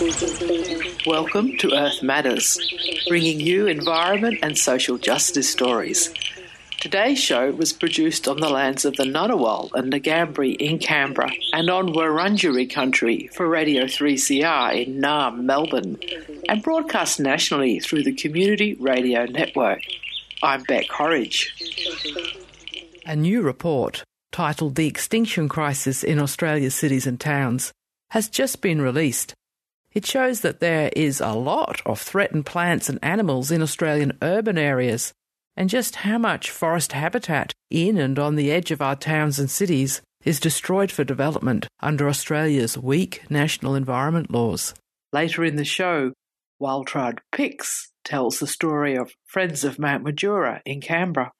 Welcome 0.00 1.58
to 1.58 1.74
Earth 1.74 2.02
Matters, 2.02 2.58
bringing 3.06 3.38
you 3.38 3.66
environment 3.66 4.38
and 4.42 4.56
social 4.56 4.96
justice 4.96 5.50
stories. 5.50 6.10
Today's 6.80 7.18
show 7.18 7.50
was 7.50 7.74
produced 7.74 8.26
on 8.26 8.40
the 8.40 8.48
lands 8.48 8.86
of 8.86 8.96
the 8.96 9.04
Ngunnawal 9.04 9.70
and 9.74 9.92
Ngambri 9.92 10.56
in 10.56 10.78
Canberra 10.78 11.30
and 11.52 11.68
on 11.68 11.88
Wurundjeri 11.88 12.72
country 12.72 13.28
for 13.34 13.46
Radio 13.46 13.84
3CR 13.84 14.86
in 14.86 15.02
Naarm, 15.02 15.42
Melbourne, 15.42 15.98
and 16.48 16.62
broadcast 16.62 17.20
nationally 17.20 17.78
through 17.78 18.04
the 18.04 18.14
Community 18.14 18.78
Radio 18.80 19.26
Network. 19.26 19.82
I'm 20.42 20.62
Beck 20.62 20.88
Horridge. 20.88 21.54
A 23.04 23.14
new 23.16 23.42
report 23.42 24.02
titled 24.32 24.76
The 24.76 24.86
Extinction 24.86 25.46
Crisis 25.50 26.02
in 26.02 26.18
Australia's 26.18 26.74
Cities 26.74 27.06
and 27.06 27.20
Towns 27.20 27.70
has 28.12 28.30
just 28.30 28.62
been 28.62 28.80
released. 28.80 29.34
It 29.92 30.06
shows 30.06 30.40
that 30.42 30.60
there 30.60 30.90
is 30.94 31.20
a 31.20 31.32
lot 31.32 31.82
of 31.84 32.00
threatened 32.00 32.46
plants 32.46 32.88
and 32.88 32.98
animals 33.02 33.50
in 33.50 33.60
Australian 33.62 34.16
urban 34.22 34.56
areas, 34.56 35.12
and 35.56 35.68
just 35.68 35.96
how 35.96 36.16
much 36.16 36.50
forest 36.50 36.92
habitat 36.92 37.52
in 37.70 37.98
and 37.98 38.18
on 38.18 38.36
the 38.36 38.52
edge 38.52 38.70
of 38.70 38.80
our 38.80 38.94
towns 38.94 39.38
and 39.38 39.50
cities 39.50 40.00
is 40.24 40.38
destroyed 40.38 40.92
for 40.92 41.02
development 41.02 41.66
under 41.80 42.08
Australia's 42.08 42.78
weak 42.78 43.28
national 43.30 43.74
environment 43.74 44.30
laws. 44.30 44.74
Later 45.12 45.44
in 45.44 45.56
the 45.56 45.64
show, 45.64 46.12
Waltraud 46.60 47.18
Pix 47.32 47.90
tells 48.04 48.38
the 48.38 48.46
story 48.46 48.96
of 48.96 49.12
Friends 49.26 49.64
of 49.64 49.78
Mount 49.78 50.04
Majura 50.04 50.60
in 50.64 50.80
Canberra. 50.80 51.32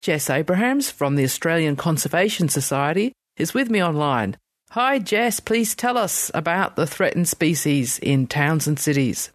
Jess 0.00 0.30
Abrahams 0.30 0.90
from 0.90 1.16
the 1.16 1.24
Australian 1.24 1.76
Conservation 1.76 2.48
Society 2.48 3.12
is 3.36 3.52
with 3.52 3.68
me 3.68 3.82
online. 3.82 4.36
Hi, 4.72 4.98
Jess. 4.98 5.40
Please 5.40 5.74
tell 5.74 5.96
us 5.96 6.30
about 6.34 6.76
the 6.76 6.86
threatened 6.86 7.26
species 7.26 7.98
in 8.00 8.26
towns 8.26 8.66
and 8.66 8.78
cities. 8.78 9.30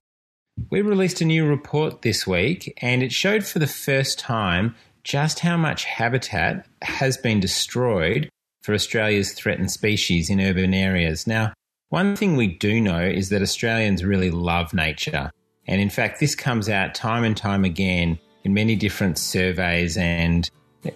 We 0.69 0.83
released 0.83 1.21
a 1.21 1.25
new 1.25 1.47
report 1.47 2.03
this 2.03 2.27
week, 2.27 2.77
and 2.83 3.01
it 3.01 3.11
showed 3.11 3.43
for 3.43 3.57
the 3.57 3.65
first 3.65 4.19
time 4.19 4.75
just 5.03 5.39
how 5.39 5.57
much 5.57 5.85
habitat 5.85 6.67
has 6.83 7.17
been 7.17 7.39
destroyed 7.39 8.29
for 8.61 8.75
Australia's 8.75 9.33
threatened 9.33 9.71
species 9.71 10.29
in 10.29 10.39
urban 10.39 10.71
areas. 10.71 11.25
Now, 11.25 11.53
one 11.89 12.15
thing 12.15 12.35
we 12.35 12.47
do 12.47 12.79
know 12.79 13.01
is 13.01 13.29
that 13.29 13.41
Australians 13.41 14.03
really 14.03 14.29
love 14.29 14.71
nature. 14.71 15.31
And 15.65 15.81
in 15.81 15.89
fact, 15.89 16.19
this 16.19 16.35
comes 16.35 16.69
out 16.69 16.93
time 16.93 17.23
and 17.23 17.35
time 17.35 17.65
again 17.65 18.19
in 18.43 18.53
many 18.53 18.75
different 18.75 19.17
surveys 19.17 19.97
and 19.97 20.47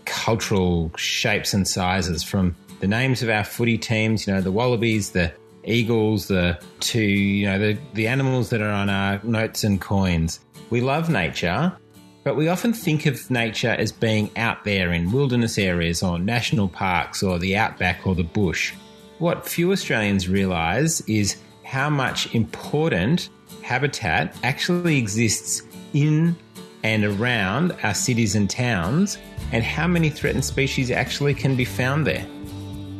cultural 0.05 0.91
shapes 0.95 1.55
and 1.55 1.67
sizes 1.67 2.21
from 2.21 2.55
the 2.79 2.87
names 2.87 3.23
of 3.23 3.29
our 3.29 3.43
footy 3.43 3.77
teams, 3.77 4.27
you 4.27 4.33
know, 4.33 4.41
the 4.41 4.51
Wallabies, 4.51 5.11
the 5.11 5.33
Eagles, 5.63 6.27
the 6.27 6.59
to, 6.79 7.01
you 7.01 7.45
know, 7.45 7.59
the, 7.59 7.77
the 7.93 8.07
animals 8.07 8.49
that 8.49 8.61
are 8.61 8.71
on 8.71 8.89
our 8.89 9.19
notes 9.23 9.63
and 9.63 9.81
coins. 9.81 10.39
We 10.69 10.81
love 10.81 11.09
nature, 11.09 11.75
but 12.23 12.35
we 12.35 12.47
often 12.47 12.73
think 12.73 13.05
of 13.05 13.29
nature 13.31 13.75
as 13.77 13.91
being 13.91 14.29
out 14.37 14.63
there 14.63 14.91
in 14.91 15.11
wilderness 15.11 15.57
areas 15.57 16.03
or 16.03 16.19
national 16.19 16.67
parks 16.67 17.23
or 17.23 17.39
the 17.39 17.57
outback 17.57 18.05
or 18.05 18.15
the 18.15 18.23
bush. 18.23 18.73
What 19.19 19.47
few 19.47 19.71
Australians 19.71 20.29
realise 20.29 21.01
is 21.01 21.37
how 21.63 21.89
much 21.89 22.33
important 22.35 23.29
habitat 23.61 24.35
actually 24.43 24.97
exists 24.97 25.63
in 25.93 26.35
and 26.83 27.03
around 27.03 27.75
our 27.83 27.93
cities 27.93 28.35
and 28.35 28.49
towns, 28.49 29.17
and 29.51 29.63
how 29.63 29.87
many 29.87 30.09
threatened 30.09 30.45
species 30.45 30.91
actually 30.91 31.33
can 31.33 31.55
be 31.55 31.65
found 31.65 32.05
there. 32.05 32.25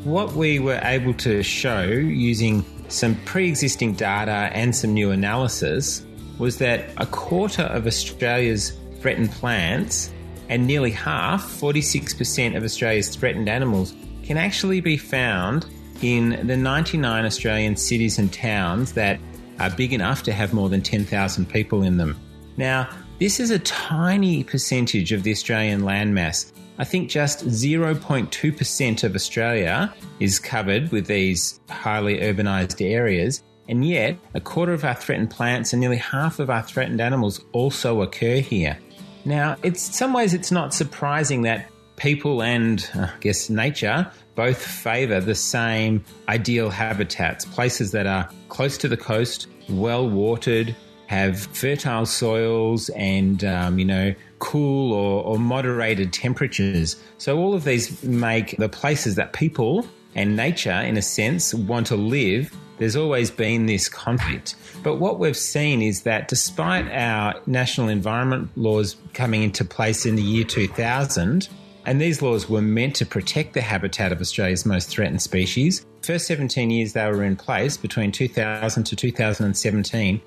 What 0.07 0.35
we 0.35 0.59
were 0.59 0.79
able 0.83 1.13
to 1.15 1.43
show 1.43 1.83
using 1.83 2.63
some 2.87 3.15
pre 3.25 3.49
existing 3.49 3.95
data 3.95 4.49
and 4.53 4.73
some 4.73 4.93
new 4.93 5.11
analysis 5.11 6.05
was 6.37 6.59
that 6.59 6.85
a 6.95 7.05
quarter 7.05 7.63
of 7.63 7.85
Australia's 7.85 8.71
threatened 9.01 9.31
plants 9.31 10.09
and 10.47 10.65
nearly 10.65 10.91
half, 10.91 11.43
46% 11.59 12.55
of 12.55 12.63
Australia's 12.63 13.13
threatened 13.13 13.49
animals, 13.49 13.93
can 14.23 14.37
actually 14.37 14.79
be 14.79 14.95
found 14.95 15.65
in 16.01 16.47
the 16.47 16.55
99 16.55 17.25
Australian 17.25 17.75
cities 17.75 18.17
and 18.17 18.31
towns 18.31 18.93
that 18.93 19.19
are 19.59 19.71
big 19.71 19.91
enough 19.91 20.23
to 20.23 20.31
have 20.31 20.53
more 20.53 20.69
than 20.69 20.81
10,000 20.81 21.49
people 21.49 21.83
in 21.83 21.97
them. 21.97 22.17
Now, 22.55 22.87
this 23.19 23.41
is 23.41 23.51
a 23.51 23.59
tiny 23.59 24.45
percentage 24.45 25.11
of 25.11 25.23
the 25.23 25.31
Australian 25.31 25.81
landmass. 25.81 26.53
I 26.79 26.83
think 26.83 27.09
just 27.09 27.45
0.2% 27.47 29.03
of 29.03 29.15
Australia 29.15 29.93
is 30.19 30.39
covered 30.39 30.91
with 30.91 31.07
these 31.07 31.59
highly 31.69 32.19
urbanised 32.19 32.85
areas, 32.85 33.43
and 33.67 33.85
yet 33.85 34.17
a 34.33 34.39
quarter 34.39 34.73
of 34.73 34.85
our 34.85 34.93
threatened 34.93 35.31
plants 35.31 35.73
and 35.73 35.79
nearly 35.79 35.97
half 35.97 36.39
of 36.39 36.49
our 36.49 36.61
threatened 36.61 37.01
animals 37.01 37.41
also 37.51 38.01
occur 38.01 38.39
here. 38.39 38.77
Now, 39.25 39.57
it's 39.63 39.87
in 39.87 39.93
some 39.93 40.13
ways 40.13 40.33
it's 40.33 40.51
not 40.51 40.73
surprising 40.73 41.41
that 41.41 41.69
people 41.97 42.43
and 42.43 42.87
uh, 42.95 43.07
I 43.13 43.19
guess 43.19 43.49
nature 43.49 44.09
both 44.35 44.63
favour 44.63 45.19
the 45.19 45.35
same 45.35 46.05
ideal 46.29 46.69
habitats, 46.69 47.43
places 47.43 47.91
that 47.91 48.05
are 48.05 48.29
close 48.49 48.77
to 48.77 48.87
the 48.87 48.95
coast, 48.95 49.47
well 49.67 50.07
watered, 50.07 50.75
have 51.07 51.39
fertile 51.39 52.05
soils 52.05 52.89
and, 52.89 53.43
um, 53.43 53.79
you 53.79 53.85
know, 53.85 54.13
cool 54.39 54.93
or, 54.93 55.23
or 55.23 55.39
moderated 55.39 56.13
temperatures. 56.13 56.95
So 57.17 57.37
all 57.37 57.53
of 57.53 57.63
these 57.63 58.03
make 58.03 58.57
the 58.57 58.69
places 58.69 59.15
that 59.15 59.33
people 59.33 59.87
and 60.15 60.35
nature, 60.35 60.71
in 60.71 60.97
a 60.97 61.01
sense, 61.01 61.53
want 61.53 61.87
to 61.87 61.95
live. 61.95 62.55
There's 62.79 62.95
always 62.95 63.31
been 63.31 63.65
this 63.65 63.89
conflict. 63.89 64.55
But 64.83 64.95
what 64.95 65.19
we've 65.19 65.37
seen 65.37 65.81
is 65.81 66.03
that 66.03 66.27
despite 66.27 66.89
our 66.91 67.39
national 67.45 67.89
environment 67.89 68.49
laws 68.55 68.95
coming 69.13 69.43
into 69.43 69.65
place 69.65 70.05
in 70.05 70.15
the 70.15 70.21
year 70.21 70.43
2000, 70.43 71.49
and 71.85 72.01
these 72.01 72.21
laws 72.21 72.49
were 72.49 72.61
meant 72.61 72.95
to 72.97 73.05
protect 73.05 73.53
the 73.53 73.61
habitat 73.61 74.11
of 74.11 74.19
Australia's 74.19 74.65
most 74.65 74.89
threatened 74.89 75.21
species. 75.21 75.85
First 76.01 76.27
17 76.27 76.69
years 76.69 76.93
they 76.93 77.05
were 77.07 77.23
in 77.23 77.37
place 77.37 77.77
between 77.77 78.11
2000 78.11 78.83
to 78.83 78.95
2017, 78.95 80.21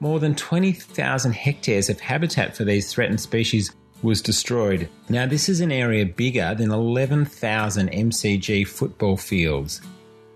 more 0.00 0.20
than 0.20 0.34
20,000 0.34 1.32
hectares 1.32 1.88
of 1.88 2.00
habitat 2.00 2.56
for 2.56 2.64
these 2.64 2.92
threatened 2.92 3.20
species 3.20 3.74
was 4.02 4.20
destroyed. 4.20 4.88
Now, 5.08 5.26
this 5.26 5.48
is 5.48 5.60
an 5.60 5.72
area 5.72 6.04
bigger 6.04 6.54
than 6.54 6.70
11,000 6.70 7.90
MCG 7.90 8.66
football 8.66 9.16
fields. 9.16 9.80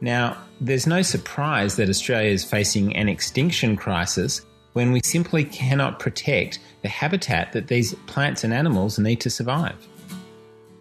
Now, 0.01 0.37
there's 0.61 0.87
no 0.87 1.03
surprise 1.03 1.77
that 1.77 1.89
Australia 1.89 2.31
is 2.31 2.45
facing 2.45 2.97
an 2.97 3.09
extinction 3.09 3.77
crisis 3.77 4.43
when 4.73 4.93
we 4.93 5.01
simply 5.05 5.45
cannot 5.45 5.99
protect 5.99 6.61
the 6.83 6.89
habitat 6.89 7.53
that 7.53 7.67
these 7.67 7.95
plants 8.07 8.45
and 8.45 8.55
animals 8.55 8.99
need 8.99 9.21
to 9.21 9.31
survive. 9.31 9.77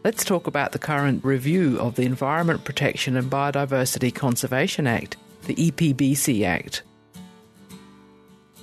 Let's 0.03 0.23
talk 0.23 0.47
about 0.47 0.71
the 0.71 0.79
current 0.79 1.25
review 1.25 1.79
of 1.79 1.95
the 1.95 2.03
Environment 2.03 2.63
Protection 2.63 3.17
and 3.17 3.29
Biodiversity 3.29 4.13
Conservation 4.13 4.87
Act, 4.87 5.17
the 5.45 5.55
EPBC 5.55 6.45
Act. 6.45 6.83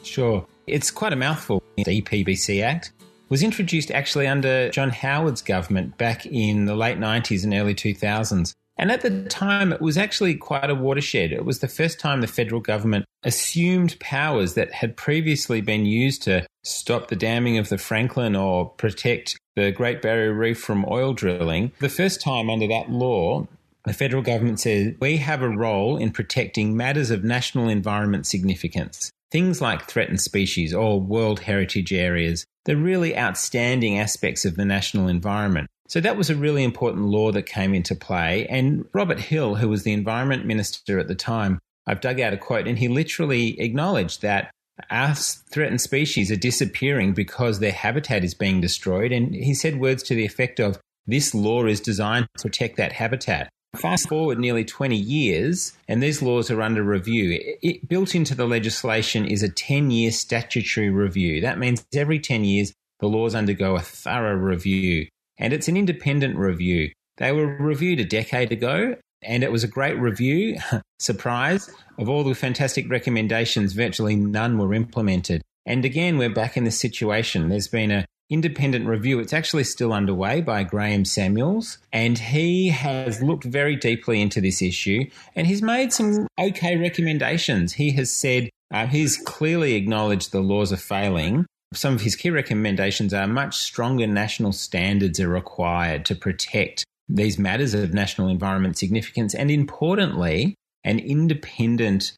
Sure. 0.04 0.46
It's 0.66 0.90
quite 0.90 1.12
a 1.12 1.16
mouthful. 1.16 1.62
The 1.76 2.02
EPBC 2.02 2.62
Act 2.62 2.92
was 3.28 3.42
introduced 3.42 3.90
actually 3.90 4.26
under 4.26 4.70
John 4.70 4.90
Howard's 4.90 5.42
government 5.42 5.98
back 5.98 6.26
in 6.26 6.66
the 6.66 6.76
late 6.76 6.98
90s 6.98 7.44
and 7.44 7.54
early 7.54 7.74
2000s. 7.74 8.52
And 8.76 8.90
at 8.90 9.02
the 9.02 9.24
time, 9.24 9.72
it 9.72 9.80
was 9.80 9.96
actually 9.96 10.34
quite 10.34 10.68
a 10.68 10.74
watershed. 10.74 11.32
It 11.32 11.44
was 11.44 11.60
the 11.60 11.68
first 11.68 12.00
time 12.00 12.20
the 12.20 12.26
federal 12.26 12.60
government 12.60 13.04
assumed 13.22 13.98
powers 14.00 14.54
that 14.54 14.72
had 14.72 14.96
previously 14.96 15.60
been 15.60 15.86
used 15.86 16.22
to 16.22 16.46
stop 16.64 17.08
the 17.08 17.16
damming 17.16 17.56
of 17.56 17.68
the 17.68 17.78
Franklin 17.78 18.34
or 18.34 18.68
protect 18.70 19.38
the 19.54 19.70
Great 19.70 20.02
Barrier 20.02 20.32
Reef 20.32 20.60
from 20.60 20.84
oil 20.88 21.12
drilling. 21.12 21.70
The 21.78 21.88
first 21.88 22.20
time 22.20 22.50
under 22.50 22.66
that 22.66 22.90
law, 22.90 23.46
the 23.84 23.92
federal 23.92 24.22
government 24.22 24.58
said 24.60 24.96
we 25.00 25.18
have 25.18 25.42
a 25.42 25.48
role 25.48 25.96
in 25.96 26.10
protecting 26.10 26.76
matters 26.76 27.10
of 27.10 27.22
national 27.22 27.68
environment 27.68 28.26
significance. 28.26 29.12
Things 29.34 29.60
like 29.60 29.88
threatened 29.88 30.20
species 30.20 30.72
or 30.72 31.00
World 31.00 31.40
Heritage 31.40 31.92
Areas, 31.92 32.46
the 32.66 32.76
really 32.76 33.18
outstanding 33.18 33.98
aspects 33.98 34.44
of 34.44 34.54
the 34.54 34.64
national 34.64 35.08
environment. 35.08 35.66
So 35.88 36.00
that 36.02 36.16
was 36.16 36.30
a 36.30 36.36
really 36.36 36.62
important 36.62 37.06
law 37.06 37.32
that 37.32 37.42
came 37.42 37.74
into 37.74 37.96
play. 37.96 38.46
And 38.46 38.84
Robert 38.94 39.18
Hill, 39.18 39.56
who 39.56 39.68
was 39.68 39.82
the 39.82 39.92
Environment 39.92 40.46
Minister 40.46 41.00
at 41.00 41.08
the 41.08 41.16
time, 41.16 41.58
I've 41.88 42.00
dug 42.00 42.20
out 42.20 42.32
a 42.32 42.36
quote, 42.36 42.68
and 42.68 42.78
he 42.78 42.86
literally 42.86 43.60
acknowledged 43.60 44.22
that 44.22 44.52
our 44.88 45.16
threatened 45.16 45.80
species 45.80 46.30
are 46.30 46.36
disappearing 46.36 47.12
because 47.12 47.58
their 47.58 47.72
habitat 47.72 48.22
is 48.22 48.34
being 48.34 48.60
destroyed. 48.60 49.10
And 49.10 49.34
he 49.34 49.52
said 49.52 49.80
words 49.80 50.04
to 50.04 50.14
the 50.14 50.24
effect 50.24 50.60
of, 50.60 50.78
this 51.08 51.34
law 51.34 51.66
is 51.66 51.80
designed 51.80 52.28
to 52.36 52.42
protect 52.44 52.76
that 52.76 52.92
habitat. 52.92 53.48
Fast 53.74 54.08
forward 54.08 54.38
nearly 54.38 54.64
20 54.64 54.96
years, 54.96 55.72
and 55.88 56.02
these 56.02 56.22
laws 56.22 56.50
are 56.50 56.62
under 56.62 56.82
review. 56.82 57.32
It, 57.32 57.58
it, 57.62 57.88
built 57.88 58.14
into 58.14 58.34
the 58.34 58.46
legislation 58.46 59.26
is 59.26 59.42
a 59.42 59.48
10 59.48 59.90
year 59.90 60.10
statutory 60.10 60.90
review. 60.90 61.40
That 61.40 61.58
means 61.58 61.84
every 61.94 62.18
10 62.18 62.44
years, 62.44 62.72
the 63.00 63.08
laws 63.08 63.34
undergo 63.34 63.76
a 63.76 63.80
thorough 63.80 64.36
review, 64.36 65.08
and 65.38 65.52
it's 65.52 65.68
an 65.68 65.76
independent 65.76 66.36
review. 66.36 66.90
They 67.16 67.32
were 67.32 67.46
reviewed 67.46 68.00
a 68.00 68.04
decade 68.04 68.52
ago, 68.52 68.96
And 69.22 69.42
it 69.42 69.52
was 69.52 69.64
a 69.64 69.68
great 69.68 69.98
review, 69.98 70.58
surprise, 70.98 71.70
of 71.98 72.08
all 72.08 72.24
the 72.24 72.34
fantastic 72.34 72.90
recommendations, 72.90 73.72
virtually 73.72 74.16
none 74.16 74.58
were 74.58 74.74
implemented. 74.74 75.42
And 75.66 75.84
again, 75.84 76.18
we're 76.18 76.34
back 76.34 76.56
in 76.56 76.64
this 76.64 76.78
situation. 76.78 77.48
There's 77.48 77.68
been 77.68 77.90
a 77.90 78.04
independent 78.30 78.86
review. 78.86 79.18
It's 79.18 79.32
actually 79.32 79.64
still 79.64 79.92
underway 79.92 80.40
by 80.40 80.64
Graeme 80.64 81.04
Samuels, 81.04 81.78
and 81.92 82.18
he 82.18 82.68
has 82.68 83.22
looked 83.22 83.44
very 83.44 83.76
deeply 83.76 84.20
into 84.20 84.40
this 84.40 84.62
issue 84.62 85.04
and 85.36 85.46
he's 85.46 85.62
made 85.62 85.92
some 85.92 86.26
okay 86.40 86.76
recommendations. 86.76 87.74
He 87.74 87.92
has 87.92 88.10
said 88.10 88.50
uh, 88.72 88.86
he's 88.86 89.16
clearly 89.16 89.74
acknowledged 89.74 90.32
the 90.32 90.40
laws 90.40 90.72
are 90.72 90.78
failing. 90.78 91.46
Some 91.74 91.94
of 91.94 92.00
his 92.00 92.16
key 92.16 92.30
recommendations 92.30 93.12
are 93.12 93.26
much 93.26 93.56
stronger 93.56 94.06
national 94.06 94.52
standards 94.52 95.20
are 95.20 95.28
required 95.28 96.04
to 96.06 96.14
protect 96.14 96.84
these 97.08 97.38
matters 97.38 97.74
of 97.74 97.92
national 97.92 98.28
environment 98.28 98.78
significance, 98.78 99.34
and 99.34 99.50
importantly, 99.50 100.54
an 100.84 100.98
independent, 100.98 102.12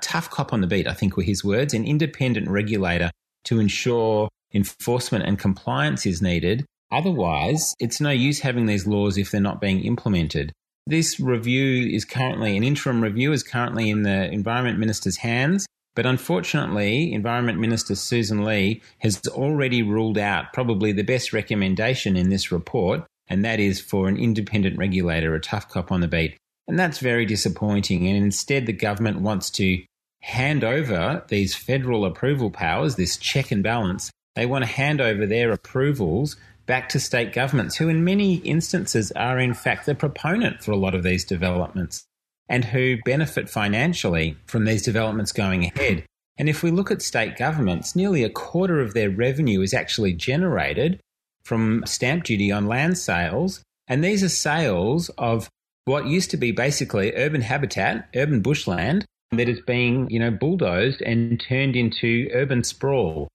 tough 0.00 0.28
cop 0.28 0.52
on 0.52 0.60
the 0.60 0.66
beat, 0.66 0.86
I 0.86 0.92
think 0.92 1.16
were 1.16 1.22
his 1.22 1.42
words, 1.42 1.72
an 1.72 1.86
independent 1.86 2.48
regulator 2.48 3.10
to 3.46 3.58
ensure 3.58 4.28
enforcement 4.54 5.24
and 5.24 5.38
compliance 5.38 6.06
is 6.06 6.22
needed. 6.22 6.64
Otherwise, 6.92 7.74
it's 7.80 8.00
no 8.00 8.10
use 8.10 8.40
having 8.40 8.66
these 8.66 8.86
laws 8.86 9.18
if 9.18 9.30
they're 9.30 9.40
not 9.40 9.60
being 9.60 9.84
implemented. 9.84 10.52
This 10.86 11.18
review 11.18 11.88
is 11.92 12.04
currently, 12.04 12.56
an 12.56 12.62
interim 12.62 13.02
review 13.02 13.32
is 13.32 13.42
currently 13.42 13.90
in 13.90 14.02
the 14.02 14.30
Environment 14.30 14.78
Minister's 14.78 15.16
hands. 15.16 15.66
But 15.96 16.06
unfortunately, 16.06 17.12
Environment 17.12 17.58
Minister 17.58 17.94
Susan 17.94 18.44
Lee 18.44 18.82
has 18.98 19.20
already 19.28 19.82
ruled 19.82 20.18
out 20.18 20.52
probably 20.52 20.92
the 20.92 21.02
best 21.02 21.32
recommendation 21.32 22.16
in 22.16 22.28
this 22.28 22.52
report, 22.52 23.04
and 23.28 23.44
that 23.44 23.58
is 23.58 23.80
for 23.80 24.06
an 24.06 24.18
independent 24.18 24.78
regulator, 24.78 25.34
a 25.34 25.40
tough 25.40 25.68
cop 25.68 25.90
on 25.90 26.02
the 26.02 26.06
beat. 26.06 26.36
And 26.68 26.78
that's 26.78 26.98
very 26.98 27.24
disappointing. 27.24 28.06
And 28.06 28.16
instead, 28.16 28.66
the 28.66 28.74
government 28.74 29.22
wants 29.22 29.48
to 29.52 29.82
hand 30.26 30.64
over 30.64 31.22
these 31.28 31.54
federal 31.54 32.04
approval 32.04 32.50
powers, 32.50 32.96
this 32.96 33.16
check 33.16 33.52
and 33.52 33.62
balance, 33.62 34.10
they 34.34 34.44
want 34.44 34.64
to 34.64 34.70
hand 34.70 35.00
over 35.00 35.24
their 35.24 35.52
approvals 35.52 36.36
back 36.66 36.88
to 36.88 36.98
state 36.98 37.32
governments, 37.32 37.76
who 37.76 37.88
in 37.88 38.02
many 38.02 38.38
instances 38.38 39.12
are 39.12 39.38
in 39.38 39.54
fact 39.54 39.86
the 39.86 39.94
proponent 39.94 40.64
for 40.64 40.72
a 40.72 40.76
lot 40.76 40.96
of 40.96 41.04
these 41.04 41.24
developments 41.24 42.04
and 42.48 42.64
who 42.64 42.96
benefit 43.04 43.48
financially 43.48 44.36
from 44.46 44.64
these 44.64 44.82
developments 44.82 45.30
going 45.30 45.64
ahead. 45.64 46.04
And 46.36 46.48
if 46.48 46.60
we 46.60 46.72
look 46.72 46.90
at 46.90 47.02
state 47.02 47.36
governments, 47.36 47.94
nearly 47.94 48.24
a 48.24 48.28
quarter 48.28 48.80
of 48.80 48.94
their 48.94 49.10
revenue 49.10 49.60
is 49.60 49.72
actually 49.72 50.12
generated 50.12 50.98
from 51.44 51.84
stamp 51.86 52.24
duty 52.24 52.50
on 52.50 52.66
land 52.66 52.98
sales. 52.98 53.62
And 53.86 54.02
these 54.02 54.24
are 54.24 54.28
sales 54.28 55.08
of 55.10 55.48
what 55.84 56.08
used 56.08 56.32
to 56.32 56.36
be 56.36 56.50
basically 56.50 57.14
urban 57.14 57.42
habitat, 57.42 58.08
urban 58.16 58.40
bushland 58.40 59.06
that 59.32 59.48
is 59.48 59.60
being, 59.66 60.08
you 60.10 60.18
know, 60.18 60.30
bulldozed 60.30 61.02
and 61.02 61.40
turned 61.40 61.76
into 61.76 62.28
urban 62.32 62.62
sprawl. 62.64 63.28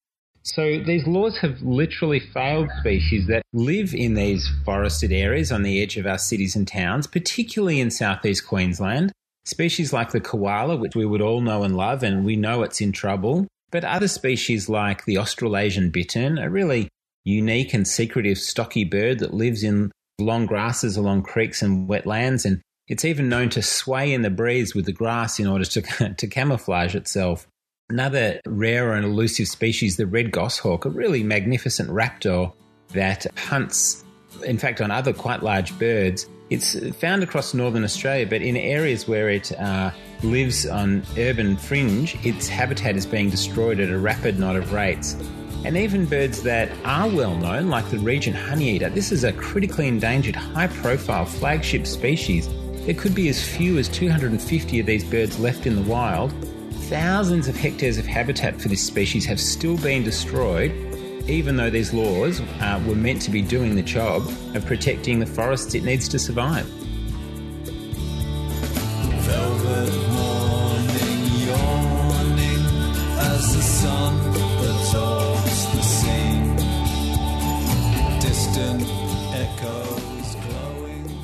So 0.43 0.79
these 0.79 1.05
laws 1.05 1.37
have 1.39 1.61
literally 1.61 2.19
failed 2.19 2.69
species 2.79 3.27
that 3.27 3.43
live 3.53 3.93
in 3.93 4.15
these 4.15 4.49
forested 4.65 5.11
areas 5.11 5.51
on 5.51 5.61
the 5.61 5.81
edge 5.81 5.97
of 5.97 6.07
our 6.07 6.17
cities 6.17 6.55
and 6.55 6.67
towns, 6.67 7.05
particularly 7.05 7.79
in 7.79 7.91
southeast 7.91 8.47
Queensland. 8.47 9.11
Species 9.45 9.93
like 9.93 10.11
the 10.11 10.21
koala, 10.21 10.77
which 10.77 10.95
we 10.95 11.05
would 11.05 11.21
all 11.21 11.41
know 11.41 11.63
and 11.63 11.77
love, 11.77 12.01
and 12.01 12.25
we 12.25 12.35
know 12.35 12.63
it's 12.63 12.81
in 12.81 12.91
trouble. 12.91 13.47
But 13.71 13.83
other 13.83 14.07
species 14.07 14.67
like 14.67 15.05
the 15.05 15.17
Australasian 15.17 15.91
bittern, 15.91 16.37
a 16.37 16.49
really 16.49 16.89
unique 17.23 17.73
and 17.73 17.87
secretive 17.87 18.37
stocky 18.37 18.83
bird 18.83 19.19
that 19.19 19.33
lives 19.33 19.63
in 19.63 19.91
long 20.19 20.45
grasses 20.45 20.97
along 20.97 21.23
creeks 21.23 21.61
and 21.61 21.87
wetlands, 21.87 22.45
and 22.45 22.61
it's 22.91 23.05
even 23.05 23.29
known 23.29 23.47
to 23.47 23.61
sway 23.61 24.11
in 24.11 24.21
the 24.21 24.29
breeze 24.29 24.75
with 24.75 24.85
the 24.85 24.91
grass 24.91 25.39
in 25.39 25.47
order 25.47 25.63
to, 25.63 26.13
to 26.17 26.27
camouflage 26.27 26.93
itself. 26.93 27.47
Another 27.89 28.41
rare 28.45 28.93
and 28.93 29.05
elusive 29.05 29.47
species, 29.47 29.95
the 29.95 30.05
red 30.05 30.29
goshawk, 30.29 30.83
a 30.83 30.89
really 30.89 31.23
magnificent 31.23 31.89
raptor 31.89 32.51
that 32.89 33.25
hunts, 33.37 34.03
in 34.45 34.57
fact, 34.57 34.81
on 34.81 34.91
other 34.91 35.13
quite 35.13 35.41
large 35.41 35.77
birds. 35.79 36.27
It's 36.49 36.77
found 36.97 37.23
across 37.23 37.53
northern 37.53 37.85
Australia, 37.85 38.27
but 38.27 38.41
in 38.41 38.57
areas 38.57 39.07
where 39.07 39.29
it 39.29 39.57
uh, 39.57 39.91
lives 40.21 40.65
on 40.65 41.03
urban 41.17 41.55
fringe, 41.55 42.17
its 42.25 42.49
habitat 42.49 42.97
is 42.97 43.05
being 43.05 43.29
destroyed 43.29 43.79
at 43.79 43.89
a 43.89 43.97
rapid 43.97 44.37
knot 44.37 44.57
of 44.57 44.73
rates. 44.73 45.15
And 45.63 45.77
even 45.77 46.05
birds 46.05 46.43
that 46.43 46.69
are 46.83 47.07
well 47.07 47.37
known, 47.37 47.69
like 47.69 47.89
the 47.89 47.99
Regent 47.99 48.35
honeyeater, 48.35 48.93
this 48.93 49.13
is 49.13 49.23
a 49.23 49.31
critically 49.31 49.87
endangered, 49.87 50.35
high 50.35 50.67
profile 50.67 51.23
flagship 51.23 51.87
species. 51.87 52.49
There 52.85 52.95
could 52.95 53.13
be 53.13 53.29
as 53.29 53.43
few 53.43 53.77
as 53.77 53.87
250 53.89 54.79
of 54.79 54.85
these 54.87 55.03
birds 55.03 55.39
left 55.39 55.67
in 55.67 55.75
the 55.75 55.83
wild, 55.83 56.33
thousands 56.89 57.47
of 57.47 57.55
hectares 57.55 57.99
of 57.99 58.07
habitat 58.07 58.59
for 58.59 58.69
this 58.69 58.81
species 58.81 59.23
have 59.25 59.39
still 59.39 59.77
been 59.77 60.03
destroyed, 60.03 60.71
even 61.29 61.57
though 61.57 61.69
these 61.69 61.93
laws 61.93 62.41
uh, 62.41 62.83
were 62.87 62.95
meant 62.95 63.21
to 63.21 63.31
be 63.31 63.43
doing 63.43 63.75
the 63.75 63.83
job 63.83 64.27
of 64.55 64.65
protecting 64.65 65.19
the 65.19 65.27
forests 65.27 65.75
it 65.75 65.83
needs 65.83 66.07
to 66.09 66.17
survive. 66.17 66.67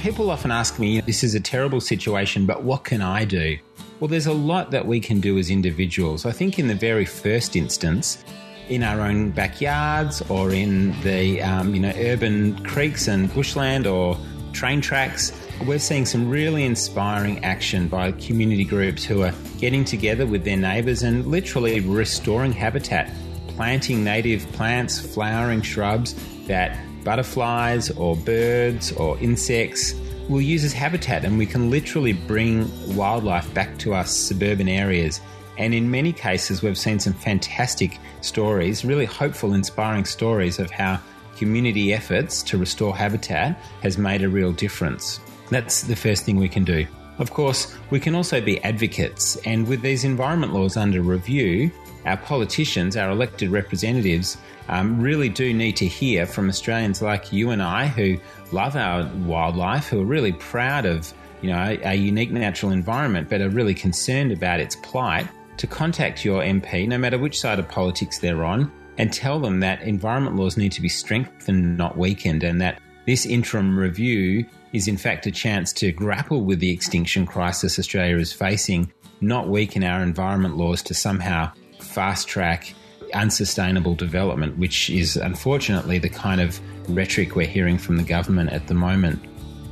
People 0.08 0.32
often 0.32 0.52
ask 0.52 0.80
me, 0.80 1.02
this 1.02 1.22
is 1.22 1.36
a 1.36 1.40
terrible 1.42 1.82
situation, 1.82 2.46
but 2.46 2.64
what 2.64 2.86
can 2.86 3.02
I 3.02 3.26
do? 3.26 3.58
Well, 4.00 4.08
there's 4.08 4.26
a 4.26 4.32
lot 4.32 4.72
that 4.72 4.88
we 4.88 5.02
can 5.02 5.20
do 5.20 5.38
as 5.38 5.50
individuals. 5.50 6.26
I 6.26 6.32
think 6.32 6.58
in 6.58 6.70
the 6.70 6.76
very 6.76 7.04
first 7.04 7.58
instance, 7.58 8.24
in 8.70 8.84
our 8.84 9.02
own 9.02 9.32
backyards 9.32 10.22
or 10.30 10.52
in 10.52 10.98
the 11.02 11.42
um, 11.42 11.76
you 11.76 11.82
know 11.82 11.92
urban 11.98 12.58
creeks 12.64 13.10
and 13.10 13.34
bushland 13.34 13.86
or 13.86 14.18
train 14.54 14.80
tracks, 14.80 15.34
we're 15.66 15.78
seeing 15.78 16.06
some 16.06 16.30
really 16.30 16.64
inspiring 16.64 17.44
action 17.44 17.90
by 17.90 18.14
community 18.14 18.64
groups 18.64 19.04
who 19.04 19.24
are 19.24 19.34
getting 19.58 19.84
together 19.84 20.26
with 20.26 20.46
their 20.46 20.56
neighbours 20.56 21.04
and 21.04 21.28
literally 21.28 21.82
restoring 21.82 22.54
habitat, 22.54 23.12
planting 23.50 24.06
native 24.06 24.50
plants, 24.54 25.02
flowering 25.02 25.62
shrubs 25.62 26.16
that 26.48 26.80
butterflies 27.08 27.90
or 27.92 28.18
birds 28.18 28.92
or 28.92 29.18
insects 29.20 29.94
we'll 30.28 30.42
use 30.42 30.66
as 30.66 30.74
habitat 30.74 31.24
and 31.24 31.38
we 31.38 31.46
can 31.46 31.70
literally 31.70 32.12
bring 32.12 32.70
wildlife 32.98 33.54
back 33.54 33.78
to 33.80 33.94
our 33.94 34.06
suburban 34.06 34.68
areas. 34.68 35.22
And 35.58 35.74
in 35.74 35.90
many 35.90 36.12
cases, 36.12 36.62
we've 36.62 36.78
seen 36.78 37.00
some 37.00 37.14
fantastic 37.14 37.98
stories, 38.20 38.84
really 38.84 39.06
hopeful, 39.06 39.54
inspiring 39.54 40.04
stories 40.04 40.60
of 40.60 40.70
how 40.70 41.00
community 41.38 41.94
efforts 41.94 42.44
to 42.44 42.58
restore 42.58 42.96
habitat 42.96 43.58
has 43.82 43.98
made 43.98 44.22
a 44.22 44.30
real 44.30 44.52
difference. 44.52 45.22
That's 45.50 45.84
the 45.84 45.96
first 45.96 46.26
thing 46.26 46.36
we 46.36 46.50
can 46.50 46.66
do. 46.66 46.86
Of 47.20 47.32
course, 47.32 47.76
we 47.90 48.00
can 48.02 48.14
also 48.14 48.42
be 48.42 48.62
advocates, 48.64 49.38
and 49.38 49.66
with 49.68 49.82
these 49.82 50.04
environment 50.04 50.54
laws 50.54 50.78
under 50.78 51.02
review, 51.02 51.72
our 52.08 52.18
politicians, 52.18 52.96
our 52.96 53.12
elected 53.12 53.50
representatives, 53.50 54.38
um, 54.70 55.00
really 55.00 55.30
do 55.30 55.54
need 55.54 55.76
to 55.78 55.86
hear 55.86 56.26
from 56.26 56.50
Australians 56.50 57.02
like 57.02 57.32
you 57.32 57.52
and 57.52 57.62
I 57.62 57.88
who 57.88 58.18
love 58.52 58.76
our 58.76 59.06
wildlife, 59.26 59.88
who 59.88 60.02
are 60.02 60.06
really 60.06 60.34
proud 60.34 60.86
of 60.86 61.14
you 61.42 61.52
know 61.52 61.78
our 61.84 61.94
unique 61.94 62.32
natural 62.32 62.72
environment, 62.72 63.30
but 63.30 63.42
are 63.42 63.50
really 63.50 63.76
concerned 63.76 64.32
about 64.32 64.60
its 64.60 64.76
plight. 64.78 65.28
To 65.58 65.68
contact 65.68 66.24
your 66.24 66.42
MP, 66.42 66.88
no 66.88 66.98
matter 66.98 67.18
which 67.18 67.40
side 67.40 67.58
of 67.60 67.68
politics 67.68 68.20
they're 68.20 68.46
on, 68.46 68.72
and 68.98 69.12
tell 69.12 69.40
them 69.40 69.60
that 69.62 69.82
environment 69.82 70.36
laws 70.36 70.56
need 70.56 70.72
to 70.74 70.82
be 70.82 70.90
strengthened, 70.90 71.78
not 71.78 71.98
weakened, 71.98 72.44
and 72.44 72.62
that 72.62 72.80
this 73.06 73.26
interim 73.26 73.78
review 73.78 74.46
is 74.74 74.88
in 74.88 74.98
fact 74.98 75.26
a 75.26 75.32
chance 75.32 75.74
to 75.74 75.92
grapple 75.92 76.42
with 76.44 76.60
the 76.60 76.72
extinction 76.72 77.26
crisis 77.26 77.80
Australia 77.80 78.18
is 78.18 78.34
facing, 78.34 78.92
not 79.22 79.50
weaken 79.50 79.84
our 79.84 80.04
environment 80.04 80.58
laws 80.58 80.84
to 80.84 80.94
somehow 80.94 81.52
fast 81.98 82.28
track 82.28 82.76
unsustainable 83.16 83.96
development, 83.96 84.56
which 84.60 84.88
is 84.92 85.18
unfortunately 85.18 85.98
the 85.98 86.10
kind 86.10 86.40
of 86.40 86.60
rhetoric 86.96 87.36
we're 87.36 87.48
hearing 87.48 87.80
from 87.80 87.98
the 87.98 88.04
government 88.04 88.52
at 88.52 88.68
the 88.68 88.76
moment. 88.76 89.20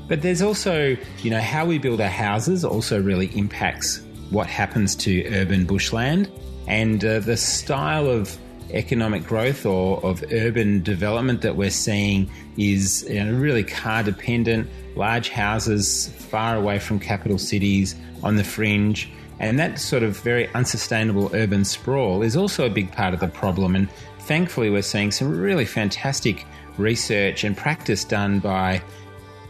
But 0.07 0.23
there's 0.23 0.41
also, 0.41 0.97
you 1.21 1.29
know, 1.29 1.39
how 1.39 1.67
we 1.67 1.77
build 1.77 2.01
our 2.01 2.07
houses 2.09 2.65
also 2.65 2.99
really 2.99 3.27
impacts 3.37 4.01
what 4.31 4.47
happens 4.47 4.95
to 4.95 5.23
urban 5.35 5.67
bushland 5.67 6.31
and 6.67 7.05
uh, 7.05 7.19
the 7.19 7.37
style 7.37 8.07
of 8.07 8.35
economic 8.71 9.23
growth 9.23 9.63
or 9.63 10.03
of 10.03 10.23
urban 10.31 10.81
development 10.81 11.43
that 11.43 11.55
we're 11.55 11.69
seeing 11.69 12.27
is 12.57 13.05
you 13.07 13.23
know, 13.23 13.37
really 13.37 13.63
car 13.63 14.01
dependent, 14.01 14.67
large 14.95 15.29
houses 15.29 16.07
far 16.17 16.55
away 16.55 16.79
from 16.79 16.99
capital 16.99 17.37
cities 17.37 17.93
on 18.23 18.35
the 18.35 18.43
fringe. 18.43 19.11
And 19.39 19.59
that 19.59 19.79
sort 19.79 20.03
of 20.03 20.17
very 20.19 20.47
unsustainable 20.53 21.29
urban 21.33 21.65
sprawl 21.65 22.21
is 22.21 22.35
also 22.35 22.65
a 22.65 22.69
big 22.69 22.91
part 22.91 23.13
of 23.13 23.19
the 23.19 23.27
problem. 23.27 23.75
And 23.75 23.89
thankfully, 24.19 24.69
we're 24.69 24.81
seeing 24.81 25.11
some 25.11 25.37
really 25.37 25.65
fantastic 25.65 26.45
research 26.77 27.43
and 27.43 27.55
practice 27.55 28.03
done 28.03 28.39
by 28.39 28.81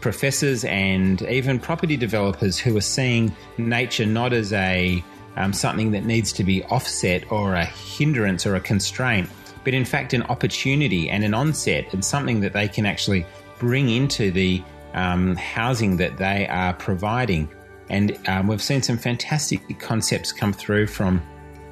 professors 0.00 0.64
and 0.64 1.22
even 1.22 1.58
property 1.58 1.96
developers 1.96 2.58
who 2.58 2.76
are 2.76 2.82
seeing 2.82 3.34
nature 3.58 4.06
not 4.06 4.32
as 4.32 4.52
a 4.52 5.02
um, 5.36 5.52
something 5.52 5.90
that 5.92 6.04
needs 6.04 6.32
to 6.32 6.44
be 6.44 6.64
offset 6.64 7.30
or 7.30 7.54
a 7.54 7.64
hindrance 7.64 8.46
or 8.46 8.54
a 8.54 8.60
constraint, 8.60 9.28
but 9.64 9.74
in 9.74 9.84
fact 9.84 10.14
an 10.14 10.22
opportunity 10.24 11.10
and 11.10 11.24
an 11.24 11.34
onset 11.34 11.92
and 11.92 12.04
something 12.04 12.40
that 12.40 12.52
they 12.52 12.68
can 12.68 12.86
actually 12.86 13.26
bring 13.58 13.90
into 13.90 14.30
the 14.30 14.62
um, 14.94 15.36
housing 15.36 15.96
that 15.98 16.16
they 16.16 16.46
are 16.48 16.72
providing. 16.74 17.48
And 17.88 18.18
um, 18.28 18.46
we've 18.46 18.62
seen 18.62 18.82
some 18.82 18.98
fantastic 18.98 19.78
concepts 19.78 20.32
come 20.32 20.52
through 20.52 20.88
from 20.88 21.22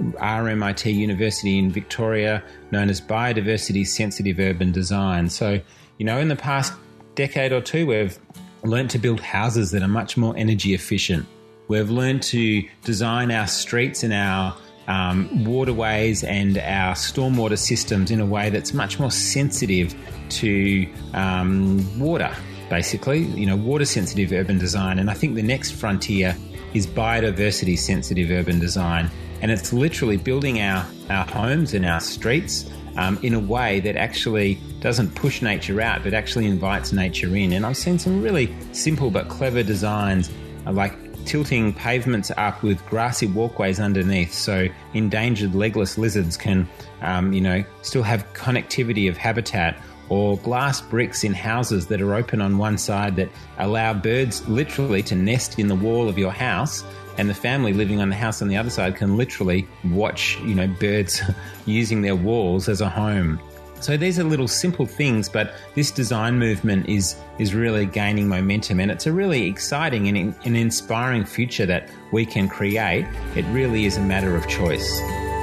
RMIT 0.01 0.93
University 0.95 1.59
in 1.59 1.71
Victoria, 1.71 2.43
known 2.71 2.91
as 2.91 3.01
Biodiversity 3.01 3.87
Sensitive 3.87 4.39
Urban 4.39 4.73
Design. 4.73 5.29
So, 5.29 5.61
you 5.99 6.07
know, 6.07 6.19
in 6.19 6.29
the 6.29 6.37
past 6.37 6.73
decade 7.15 7.53
or 7.53 7.61
two, 7.61 7.87
we've 7.87 8.19
learned 8.63 8.91
to 8.91 8.99
build 8.99 9.21
houses 9.21 9.71
that 9.73 9.83
are 9.83 9.89
much 9.89 10.17
more 10.17 10.37
energy 10.37 10.75
efficient. 10.75 11.27
We've 11.69 11.91
learned 11.91 12.23
to 12.25 12.63
design 12.85 13.31
our 13.31 13.47
streets 13.47 14.03
and 14.03 14.13
our 14.13 14.57
um, 14.87 15.45
waterways 15.45 16.25
and 16.25 16.59
our 16.59 16.95
stormwater 16.95 17.59
systems 17.59 18.11
in 18.11 18.21
a 18.21 18.27
way 18.27 18.51
that's 18.51 18.75
much 18.75 18.99
more 18.99 19.11
sensitive 19.11 19.95
to 20.29 20.87
um, 21.15 21.99
water, 21.99 22.35
basically, 22.69 23.21
you 23.21 23.47
know, 23.47 23.57
water 23.57 23.85
sensitive 23.85 24.33
urban 24.33 24.59
design. 24.59 24.99
And 24.99 25.11
I 25.11 25.15
think 25.15 25.35
the 25.35 25.43
next 25.43 25.73
frontier 25.73 26.37
is 26.73 26.87
biodiversity 26.87 27.79
sensitive 27.79 28.31
urban 28.31 28.59
design. 28.59 29.11
And 29.43 29.51
it's 29.51 29.73
literally 29.73 30.17
building 30.17 30.61
our, 30.61 30.87
our 31.11 31.27
homes 31.27 31.75
and 31.75 31.85
our 31.85 32.01
streets 32.01 32.71
um, 32.97 33.19
in 33.23 33.35
a 33.35 33.39
way 33.39 33.81
that 33.81 33.97
actually 33.97 34.59
doesn't 34.81 35.15
push 35.15 35.43
nature 35.43 35.81
out, 35.81 36.03
but 36.03 36.15
actually 36.15 36.47
invites 36.47 36.93
nature 36.93 37.35
in. 37.37 37.53
And 37.53 37.67
I've 37.67 37.77
seen 37.77 37.99
some 37.99 38.23
really 38.23 38.55
simple 38.73 39.11
but 39.11 39.29
clever 39.29 39.63
designs, 39.63 40.31
uh, 40.67 40.73
like 40.73 40.95
tilting 41.25 41.73
pavements 41.73 42.31
up 42.37 42.63
with 42.63 42.85
grassy 42.87 43.27
walkways 43.27 43.81
underneath, 43.81 44.33
so 44.33 44.69
endangered 44.93 45.55
legless 45.55 45.97
lizards 45.99 46.37
can, 46.37 46.69
um, 47.01 47.33
you 47.33 47.41
know, 47.41 47.65
still 47.83 48.03
have 48.03 48.31
connectivity 48.35 49.09
of 49.09 49.17
habitat. 49.17 49.81
Or 50.09 50.37
glass 50.39 50.81
bricks 50.81 51.25
in 51.25 51.33
houses 51.33 51.87
that 51.87 52.01
are 52.01 52.15
open 52.15 52.41
on 52.41 52.59
one 52.59 52.79
side 52.79 53.17
that 53.17 53.31
allow 53.59 53.95
birds 53.95 54.47
literally 54.49 55.03
to 55.05 55.15
nest 55.15 55.59
in 55.59 55.69
the 55.69 55.75
wall 55.75 56.09
of 56.09 56.19
your 56.19 56.33
house 56.33 56.85
and 57.17 57.31
the 57.31 57.35
family 57.35 57.73
living 57.73 58.01
on 58.01 58.09
the 58.09 58.17
house 58.17 58.43
on 58.43 58.49
the 58.49 58.57
other 58.57 58.71
side 58.71 58.97
can 58.97 59.17
literally 59.17 59.69
watch, 59.85 60.39
you 60.41 60.55
know, 60.55 60.67
birds 60.67 61.23
using 61.67 62.03
their 62.03 62.17
walls 62.17 62.69
as 62.69 62.81
a 62.81 62.89
home. 62.89 63.41
So 63.81 63.99
these 63.99 64.19
are 64.19 64.25
little 64.25 64.49
simple 64.49 64.87
things, 64.87 65.29
but 65.29 65.55
this 65.75 65.91
design 65.91 66.39
movement 66.39 66.89
is 66.89 67.17
is 67.39 67.55
really 67.55 67.85
gaining 67.85 68.29
momentum, 68.29 68.81
and 68.81 68.91
it's 68.91 69.07
a 69.07 69.13
really 69.13 69.47
exciting 69.47 70.09
and 70.09 70.35
an 70.45 70.57
inspiring 70.57 71.25
future 71.27 71.67
that 71.67 71.91
we 72.11 72.25
can 72.25 72.49
create. 72.49 73.05
It 73.37 73.45
really 73.47 73.85
is 73.85 73.99
a 73.99 74.01
matter 74.01 74.37
of 74.37 74.49
choice. 74.49 75.34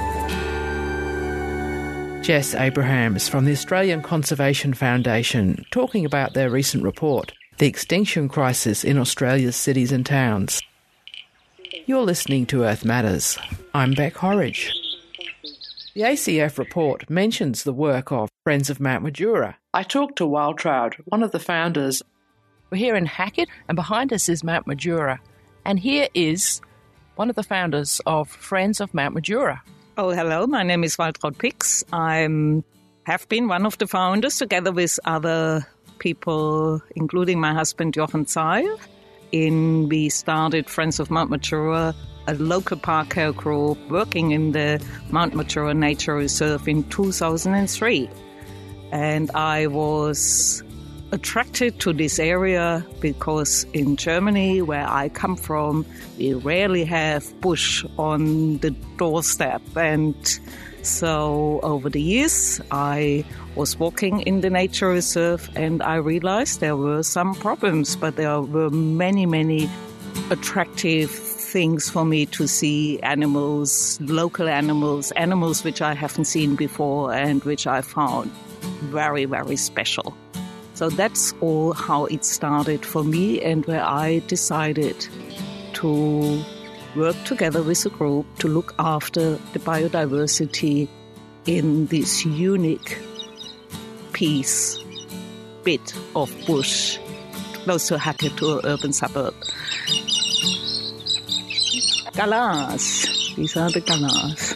Jess 2.22 2.54
Abrahams 2.54 3.28
from 3.28 3.46
the 3.46 3.50
Australian 3.50 4.00
Conservation 4.00 4.74
Foundation 4.74 5.66
talking 5.72 6.04
about 6.04 6.34
their 6.34 6.50
recent 6.50 6.84
report, 6.84 7.32
The 7.58 7.66
Extinction 7.66 8.28
Crisis 8.28 8.84
in 8.84 8.96
Australia's 8.96 9.56
Cities 9.56 9.90
and 9.90 10.06
Towns. 10.06 10.60
You're 11.84 12.04
listening 12.04 12.46
to 12.46 12.62
Earth 12.62 12.84
Matters. 12.84 13.36
I'm 13.74 13.94
Beck 13.94 14.14
Horridge. 14.14 14.72
The 15.94 16.02
ACF 16.02 16.58
report 16.58 17.10
mentions 17.10 17.64
the 17.64 17.72
work 17.72 18.12
of 18.12 18.30
Friends 18.44 18.70
of 18.70 18.78
Mount 18.78 19.04
Majura. 19.04 19.56
I 19.74 19.82
talked 19.82 20.14
to 20.18 20.24
Waltraud, 20.24 20.94
one 21.06 21.24
of 21.24 21.32
the 21.32 21.40
founders. 21.40 22.04
We're 22.70 22.78
here 22.78 22.94
in 22.94 23.06
Hackett, 23.06 23.48
and 23.66 23.74
behind 23.74 24.12
us 24.12 24.28
is 24.28 24.44
Mount 24.44 24.68
Majura. 24.68 25.18
And 25.64 25.76
here 25.76 26.06
is 26.14 26.60
one 27.16 27.30
of 27.30 27.34
the 27.34 27.42
founders 27.42 28.00
of 28.06 28.28
Friends 28.28 28.80
of 28.80 28.94
Mount 28.94 29.16
Majura. 29.16 29.60
Oh, 29.98 30.08
hello. 30.08 30.46
My 30.46 30.62
name 30.62 30.84
is 30.84 30.96
Waltraud 30.96 31.36
Pix. 31.36 31.84
I 31.92 32.26
have 33.04 33.28
been 33.28 33.46
one 33.46 33.66
of 33.66 33.76
the 33.76 33.86
founders 33.86 34.38
together 34.38 34.72
with 34.72 34.98
other 35.04 35.66
people, 35.98 36.80
including 36.96 37.38
my 37.38 37.52
husband 37.52 37.92
Jochen 37.92 38.24
Zeil 38.24 38.78
in 39.32 39.90
we 39.90 40.08
started 40.08 40.70
Friends 40.70 40.98
of 40.98 41.10
Mount 41.10 41.30
Majura, 41.30 41.94
a 42.26 42.34
local 42.36 42.78
park 42.78 43.10
care 43.10 43.32
group 43.32 43.76
working 43.90 44.30
in 44.30 44.52
the 44.52 44.82
Mount 45.10 45.34
Majura 45.34 45.76
Nature 45.76 46.14
Reserve 46.14 46.66
in 46.66 46.84
2003. 46.84 48.08
And 48.92 49.30
I 49.32 49.66
was 49.66 50.62
attracted 51.12 51.78
to 51.78 51.92
this 51.92 52.18
area 52.18 52.84
because 53.00 53.64
in 53.74 53.96
Germany, 53.96 54.62
where 54.62 54.88
I 54.88 55.10
come 55.10 55.36
from, 55.36 55.84
we 56.18 56.32
rarely 56.32 56.84
have 56.86 57.38
bush 57.42 57.84
on 57.98 58.58
the 58.58 58.70
doorstep. 58.96 59.62
And 59.76 60.16
so 60.80 61.60
over 61.62 61.90
the 61.90 62.00
years, 62.00 62.60
I 62.70 63.24
was 63.54 63.78
walking 63.78 64.22
in 64.22 64.40
the 64.40 64.48
nature 64.48 64.88
reserve 64.88 65.50
and 65.54 65.82
I 65.82 65.96
realized 65.96 66.60
there 66.60 66.76
were 66.76 67.02
some 67.02 67.34
problems, 67.34 67.94
but 67.94 68.16
there 68.16 68.40
were 68.40 68.70
many, 68.70 69.26
many 69.26 69.68
attractive 70.30 71.10
things 71.10 71.90
for 71.90 72.06
me 72.06 72.24
to 72.24 72.48
see 72.48 72.98
animals, 73.00 74.00
local 74.00 74.48
animals, 74.48 75.10
animals 75.12 75.62
which 75.62 75.82
I 75.82 75.92
haven't 75.92 76.24
seen 76.24 76.56
before 76.56 77.12
and 77.12 77.44
which 77.44 77.66
I 77.66 77.82
found 77.82 78.30
very, 78.90 79.26
very 79.26 79.56
special. 79.56 80.16
So 80.74 80.88
that's 80.88 81.32
all 81.40 81.72
how 81.72 82.06
it 82.06 82.24
started 82.24 82.84
for 82.84 83.04
me 83.04 83.40
and 83.42 83.64
where 83.66 83.84
I 83.84 84.22
decided 84.26 85.06
to 85.74 86.42
work 86.96 87.16
together 87.24 87.62
with 87.62 87.84
a 87.86 87.90
group 87.90 88.26
to 88.38 88.48
look 88.48 88.74
after 88.78 89.36
the 89.52 89.58
biodiversity 89.58 90.88
in 91.46 91.86
this 91.86 92.24
unique 92.24 92.98
piece, 94.12 94.78
bit 95.64 95.94
of 96.14 96.32
bush 96.46 96.98
close 97.64 97.88
to 97.88 97.94
an 97.94 98.60
urban 98.64 98.92
suburb. 98.92 99.34
Galahs. 102.14 103.34
These 103.36 103.56
are 103.56 103.70
the 103.70 103.80
galahs. 103.80 104.54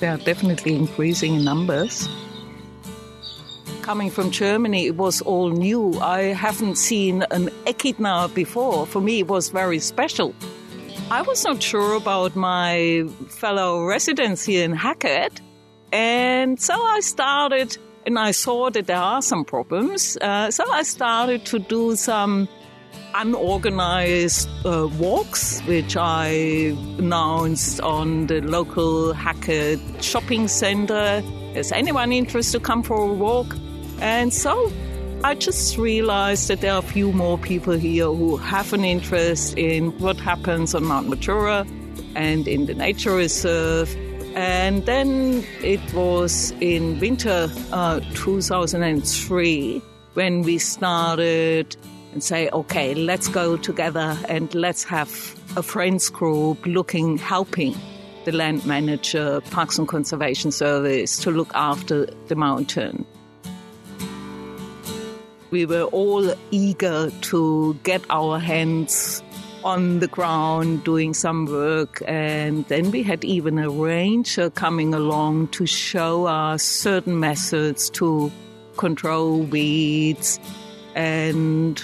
They 0.00 0.08
are 0.08 0.18
definitely 0.18 0.74
increasing 0.74 1.36
in 1.36 1.44
numbers. 1.44 2.08
Coming 3.82 4.10
from 4.10 4.30
Germany, 4.30 4.86
it 4.86 4.96
was 4.96 5.20
all 5.22 5.50
new. 5.50 5.98
I 6.00 6.32
haven't 6.32 6.76
seen 6.76 7.24
an 7.30 7.50
echidna 7.66 8.30
before. 8.32 8.86
For 8.86 9.00
me, 9.00 9.20
it 9.20 9.28
was 9.28 9.50
very 9.50 9.78
special. 9.80 10.34
I 11.10 11.22
was 11.22 11.44
not 11.44 11.62
sure 11.62 11.94
about 11.94 12.34
my 12.36 13.04
fellow 13.28 13.84
residents 13.84 14.44
here 14.44 14.64
in 14.64 14.72
Hackett 14.72 15.40
and 15.92 16.58
so 16.58 16.74
I 16.74 17.00
started, 17.00 17.76
and 18.06 18.18
I 18.18 18.30
saw 18.30 18.70
that 18.70 18.86
there 18.86 18.96
are 18.96 19.20
some 19.20 19.44
problems. 19.44 20.16
Uh, 20.20 20.50
so 20.50 20.64
I 20.70 20.82
started 20.82 21.44
to 21.46 21.58
do 21.58 21.96
some 21.96 22.48
unorganized 23.14 24.48
uh, 24.64 24.88
walks, 24.98 25.60
which 25.62 25.96
I 25.98 26.74
announced 26.98 27.80
on 27.82 28.26
the 28.26 28.40
local 28.40 29.12
Hackett 29.12 29.80
shopping 30.02 30.48
center. 30.48 31.22
Is 31.54 31.72
anyone 31.72 32.10
interested 32.10 32.58
to 32.58 32.64
come 32.64 32.82
for 32.82 32.96
a 32.96 33.12
walk? 33.12 33.54
And 34.02 34.34
so 34.34 34.72
I 35.22 35.36
just 35.36 35.78
realized 35.78 36.48
that 36.48 36.60
there 36.60 36.72
are 36.72 36.80
a 36.80 36.82
few 36.82 37.12
more 37.12 37.38
people 37.38 37.74
here 37.74 38.06
who 38.06 38.36
have 38.36 38.72
an 38.72 38.84
interest 38.84 39.56
in 39.56 39.96
what 40.00 40.18
happens 40.18 40.74
on 40.74 40.84
Mount 40.84 41.08
Majura 41.08 41.66
and 42.16 42.48
in 42.48 42.66
the 42.66 42.74
nature 42.74 43.14
reserve 43.14 43.96
and 44.34 44.86
then 44.86 45.44
it 45.62 45.80
was 45.92 46.52
in 46.60 46.98
winter 46.98 47.48
uh, 47.70 48.00
2003 48.14 49.82
when 50.14 50.42
we 50.42 50.58
started 50.58 51.76
and 52.12 52.24
say, 52.24 52.48
okay, 52.50 52.94
let's 52.94 53.28
go 53.28 53.56
together 53.56 54.18
and 54.28 54.54
let's 54.54 54.84
have 54.84 55.08
a 55.56 55.62
friends 55.62 56.10
group 56.10 56.64
looking, 56.66 57.18
helping 57.18 57.74
the 58.24 58.32
land 58.32 58.64
manager, 58.66 59.40
Parks 59.50 59.78
and 59.78 59.86
Conservation 59.86 60.50
Service 60.50 61.18
to 61.20 61.30
look 61.30 61.50
after 61.54 62.06
the 62.26 62.34
mountain. 62.34 63.06
We 65.52 65.66
were 65.66 65.84
all 65.84 66.32
eager 66.50 67.10
to 67.10 67.78
get 67.82 68.02
our 68.08 68.38
hands 68.38 69.22
on 69.62 69.98
the 69.98 70.06
ground 70.06 70.82
doing 70.82 71.12
some 71.12 71.44
work. 71.44 72.02
And 72.06 72.64
then 72.68 72.90
we 72.90 73.02
had 73.02 73.22
even 73.22 73.58
a 73.58 73.68
ranger 73.68 74.48
coming 74.48 74.94
along 74.94 75.48
to 75.48 75.66
show 75.66 76.24
us 76.24 76.62
certain 76.62 77.20
methods 77.20 77.90
to 77.90 78.32
control 78.78 79.42
weeds. 79.42 80.40
And 80.94 81.82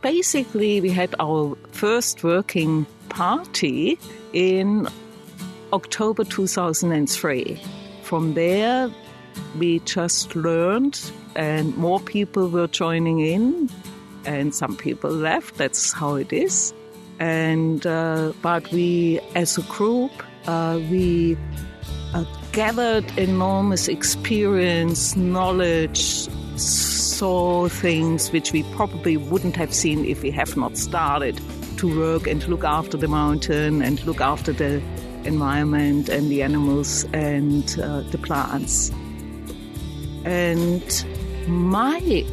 basically, 0.00 0.80
we 0.80 0.88
had 0.88 1.14
our 1.20 1.58
first 1.72 2.24
working 2.24 2.86
party 3.10 3.98
in 4.32 4.88
October 5.74 6.24
2003. 6.24 7.60
From 8.02 8.32
there, 8.32 8.90
we 9.58 9.80
just 9.80 10.34
learned, 10.36 11.00
and 11.34 11.76
more 11.76 12.00
people 12.00 12.48
were 12.48 12.66
joining 12.66 13.20
in, 13.20 13.68
and 14.24 14.54
some 14.54 14.76
people 14.76 15.10
left. 15.10 15.56
That's 15.56 15.92
how 15.92 16.14
it 16.16 16.32
is. 16.32 16.72
And 17.18 17.86
uh, 17.86 18.32
but 18.42 18.70
we, 18.70 19.20
as 19.34 19.58
a 19.58 19.62
group, 19.62 20.12
uh, 20.46 20.80
we 20.90 21.36
uh, 22.14 22.24
gathered 22.52 23.04
enormous 23.18 23.88
experience, 23.88 25.16
knowledge, 25.16 26.28
saw 26.56 27.68
things 27.68 28.30
which 28.30 28.52
we 28.52 28.62
probably 28.74 29.16
wouldn't 29.16 29.56
have 29.56 29.74
seen 29.74 30.04
if 30.04 30.22
we 30.22 30.30
have 30.30 30.56
not 30.56 30.76
started 30.76 31.40
to 31.78 31.98
work 31.98 32.26
and 32.26 32.46
look 32.48 32.64
after 32.64 32.96
the 32.96 33.08
mountain 33.08 33.82
and 33.82 34.04
look 34.04 34.20
after 34.20 34.52
the 34.52 34.82
environment 35.24 36.08
and 36.08 36.30
the 36.30 36.42
animals 36.42 37.04
and 37.12 37.78
uh, 37.80 38.00
the 38.10 38.18
plants. 38.18 38.90
And 40.24 41.04
my 41.46 42.24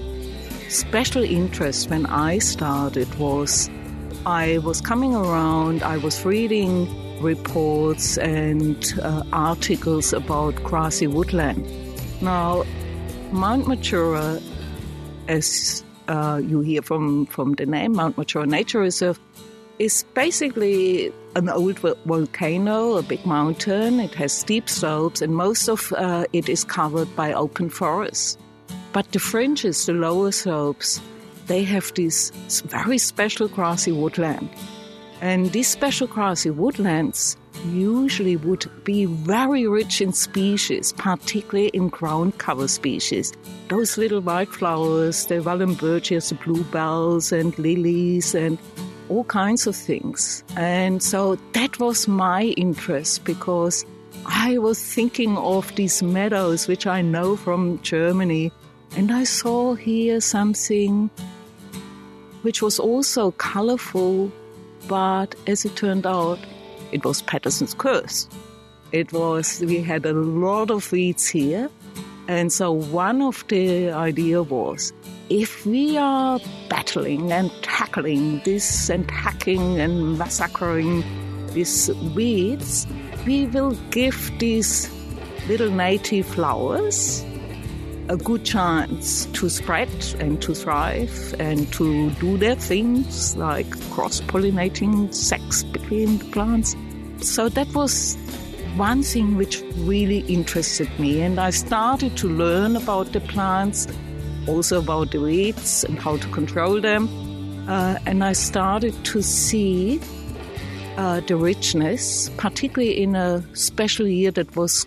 special 0.69 1.23
interest 1.23 1.89
when 1.89 2.05
I 2.07 2.39
started 2.39 3.13
was 3.15 3.69
I 4.25 4.57
was 4.59 4.81
coming 4.81 5.15
around, 5.15 5.83
I 5.83 5.97
was 5.97 6.25
reading 6.25 6.87
reports 7.21 8.17
and 8.17 8.93
uh, 9.01 9.23
articles 9.31 10.13
about 10.13 10.55
grassy 10.63 11.07
woodland. 11.07 11.65
Now, 12.21 12.63
Mount 13.31 13.65
Majura, 13.65 14.41
as 15.27 15.83
uh, 16.07 16.41
you 16.43 16.61
hear 16.61 16.81
from, 16.81 17.25
from 17.27 17.53
the 17.53 17.65
name, 17.65 17.93
Mount 17.93 18.15
Majura 18.15 18.47
Nature 18.47 18.79
Reserve, 18.79 19.19
is 19.79 20.05
basically 20.13 21.11
an 21.35 21.49
old 21.49 21.79
volcano, 21.79 22.97
a 22.97 23.03
big 23.03 23.25
mountain. 23.25 23.99
It 23.99 24.13
has 24.15 24.31
steep 24.31 24.69
slopes, 24.69 25.21
and 25.21 25.35
most 25.35 25.67
of 25.67 25.91
uh, 25.93 26.25
it 26.33 26.47
is 26.47 26.63
covered 26.63 27.13
by 27.15 27.33
open 27.33 27.69
forest. 27.69 28.39
But 28.93 29.11
the 29.11 29.19
fringes, 29.19 29.85
the 29.85 29.93
lower 29.93 30.31
slopes, 30.31 31.01
they 31.47 31.63
have 31.63 31.93
this 31.93 32.31
very 32.65 32.97
special 32.97 33.47
grassy 33.47 33.91
woodland. 33.91 34.49
And 35.21 35.51
these 35.51 35.67
special 35.67 36.07
grassy 36.07 36.49
woodlands 36.49 37.37
usually 37.67 38.35
would 38.35 38.69
be 38.83 39.05
very 39.05 39.67
rich 39.67 40.01
in 40.01 40.13
species, 40.13 40.93
particularly 40.93 41.69
in 41.69 41.89
ground 41.89 42.37
cover 42.37 42.67
species. 42.67 43.33
Those 43.69 43.97
little 43.97 44.21
white 44.21 44.49
flowers, 44.49 45.25
the 45.25 45.35
Wahlenbergias, 45.35 46.29
the 46.29 46.35
bluebells 46.35 47.31
and 47.31 47.57
lilies 47.57 48.35
and 48.35 48.57
all 49.09 49.23
kinds 49.25 49.67
of 49.67 49.75
things. 49.75 50.43
And 50.55 51.01
so 51.01 51.35
that 51.53 51.79
was 51.79 52.07
my 52.07 52.43
interest 52.57 53.23
because 53.25 53.85
I 54.25 54.57
was 54.57 54.81
thinking 54.81 55.37
of 55.37 55.73
these 55.75 56.01
meadows, 56.01 56.67
which 56.67 56.87
I 56.87 57.01
know 57.01 57.35
from 57.35 57.79
Germany, 57.81 58.51
and 58.97 59.11
I 59.11 59.23
saw 59.23 59.75
here 59.75 60.21
something 60.21 61.09
which 62.41 62.61
was 62.61 62.79
also 62.79 63.31
colorful, 63.31 64.31
but 64.87 65.35
as 65.47 65.65
it 65.65 65.75
turned 65.75 66.05
out, 66.05 66.39
it 66.91 67.03
was 67.03 67.21
Paterson's 67.23 67.73
curse. 67.73 68.29
It 68.91 69.11
was, 69.11 69.61
we 69.61 69.81
had 69.81 70.05
a 70.05 70.13
lot 70.13 70.71
of 70.71 70.91
weeds 70.91 71.27
here. 71.27 71.69
And 72.27 72.53
so 72.53 72.71
one 72.71 73.21
of 73.21 73.43
the 73.47 73.91
idea 73.91 74.43
was 74.43 74.93
if 75.29 75.65
we 75.65 75.97
are 75.97 76.39
battling 76.69 77.31
and 77.31 77.51
tackling 77.63 78.41
this 78.45 78.89
and 78.89 79.09
hacking 79.09 79.79
and 79.79 80.17
massacring 80.17 81.03
these 81.47 81.89
weeds, 82.15 82.85
we 83.25 83.47
will 83.47 83.71
give 83.89 84.31
these 84.37 84.91
little 85.47 85.71
native 85.71 86.25
flowers 86.27 87.25
a 88.07 88.17
good 88.17 88.45
chance 88.45 89.25
to 89.27 89.49
spread 89.49 89.89
and 90.19 90.39
to 90.43 90.53
thrive 90.53 91.33
and 91.39 91.71
to 91.73 92.11
do 92.11 92.37
their 92.37 92.55
things 92.55 93.35
like 93.35 93.67
cross 93.89 94.21
pollinating 94.21 95.11
sex 95.11 95.63
between 95.63 96.19
the 96.19 96.25
plants. 96.25 96.75
So 97.21 97.49
that 97.49 97.67
was 97.73 98.15
one 98.75 99.01
thing 99.01 99.37
which 99.37 99.63
really 99.77 100.19
interested 100.27 100.89
me, 100.99 101.21
and 101.21 101.39
I 101.39 101.49
started 101.49 102.15
to 102.17 102.27
learn 102.27 102.75
about 102.75 103.11
the 103.13 103.21
plants 103.21 103.87
also 104.47 104.79
about 104.79 105.11
the 105.11 105.19
weeds 105.19 105.83
and 105.83 105.99
how 105.99 106.17
to 106.17 106.27
control 106.29 106.81
them. 106.81 107.09
Uh, 107.67 107.97
and 108.05 108.23
I 108.23 108.33
started 108.33 108.93
to 109.05 109.21
see 109.21 109.99
uh, 110.97 111.19
the 111.21 111.35
richness, 111.35 112.29
particularly 112.37 113.01
in 113.01 113.15
a 113.15 113.43
special 113.55 114.07
year 114.07 114.31
that 114.31 114.55
was 114.55 114.85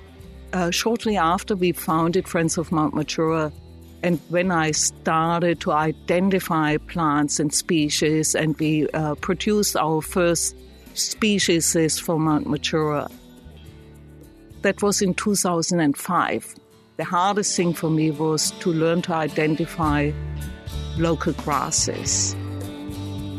uh, 0.53 0.71
shortly 0.71 1.17
after 1.17 1.57
we 1.57 1.73
founded 1.73 2.27
Friends 2.27 2.57
of 2.57 2.73
Mount 2.73 2.95
Majura. 2.95 3.53
And 4.03 4.21
when 4.29 4.51
I 4.51 4.71
started 4.71 5.61
to 5.61 5.73
identify 5.73 6.77
plants 6.77 7.41
and 7.41 7.53
species, 7.53 8.35
and 8.35 8.57
we 8.59 8.89
uh, 8.91 9.17
produced 9.17 9.77
our 9.77 10.01
first 10.01 10.57
species 10.95 11.99
for 11.99 12.19
Mount 12.19 12.47
Majura, 12.47 13.11
that 14.63 14.83
was 14.83 15.03
in 15.03 15.15
2005. 15.15 16.55
The 16.99 17.05
hardest 17.05 17.57
thing 17.57 17.75
for 17.75 17.91
me 17.91 18.11
was 18.11 18.51
to 18.59 18.73
learn 18.73 19.03
to 19.03 19.15
identify 19.15 20.11
local 20.97 21.33
grasses. 21.35 22.35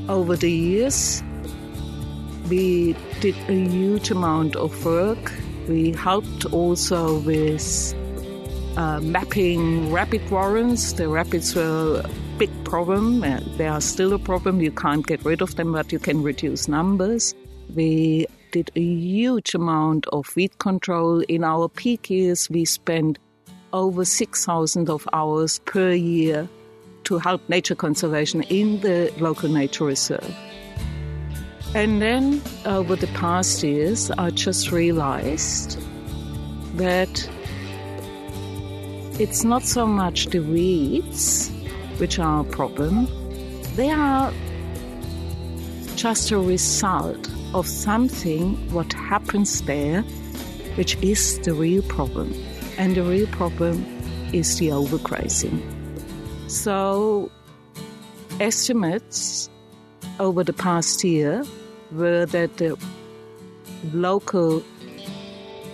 Over 0.07 0.37
the 0.37 0.49
years, 0.49 1.21
we 2.47 2.95
did 3.19 3.35
a 3.49 3.53
huge 3.53 4.11
amount 4.11 4.55
of 4.55 4.85
work. 4.85 5.33
We 5.67 5.91
helped 5.91 6.45
also 6.53 7.19
with 7.19 7.93
uh, 8.77 9.01
mapping 9.01 9.91
rapid 9.91 10.31
warrens. 10.31 10.93
The 10.93 11.09
rapids 11.09 11.53
were 11.53 12.01
a 12.05 12.09
big 12.37 12.63
problem. 12.63 13.19
They 13.57 13.67
are 13.67 13.81
still 13.81 14.13
a 14.13 14.19
problem. 14.19 14.61
You 14.61 14.71
can't 14.71 15.05
get 15.05 15.25
rid 15.25 15.41
of 15.41 15.57
them, 15.57 15.73
but 15.73 15.91
you 15.91 15.99
can 15.99 16.23
reduce 16.23 16.69
numbers. 16.69 17.35
We 17.75 18.25
did 18.53 18.71
a 18.77 18.81
huge 18.81 19.53
amount 19.53 20.07
of 20.13 20.33
weed 20.37 20.57
control. 20.59 21.19
In 21.27 21.43
our 21.43 21.67
peak 21.67 22.09
years, 22.09 22.49
we 22.49 22.63
spent 22.63 23.19
over 23.73 24.05
6,000 24.05 24.89
of 24.89 25.07
hours 25.13 25.59
per 25.59 25.91
year 25.91 26.47
to 27.03 27.17
help 27.17 27.47
nature 27.49 27.75
conservation 27.75 28.43
in 28.43 28.79
the 28.81 29.11
local 29.19 29.49
nature 29.49 29.85
reserve. 29.85 30.35
And 31.75 32.01
then 32.01 32.41
uh, 32.65 32.77
over 32.77 32.95
the 32.95 33.07
past 33.07 33.63
years, 33.63 34.11
I 34.11 34.31
just 34.31 34.71
realized 34.71 35.79
that 36.77 37.29
it's 39.19 39.43
not 39.43 39.63
so 39.63 39.85
much 39.85 40.27
the 40.27 40.39
weeds 40.39 41.51
which 41.97 42.17
are 42.19 42.41
a 42.41 42.43
problem, 42.45 43.07
they 43.75 43.91
are 43.91 44.33
just 45.95 46.31
a 46.31 46.39
result 46.39 47.29
of 47.53 47.67
something 47.67 48.55
what 48.71 48.93
happens 48.93 49.61
there 49.63 50.01
which 50.75 50.95
is 51.01 51.39
the 51.39 51.53
real 51.53 51.81
problem. 51.83 52.33
And 52.79 52.95
the 52.95 53.03
real 53.03 53.27
problem 53.27 53.85
is 54.31 54.57
the 54.57 54.69
overgrazing. 54.69 55.59
So, 56.47 57.29
estimates 58.39 59.49
over 60.17 60.45
the 60.45 60.53
past 60.53 61.03
year 61.03 61.43
were 61.91 62.25
that 62.27 62.55
the 62.55 62.77
local 63.91 64.63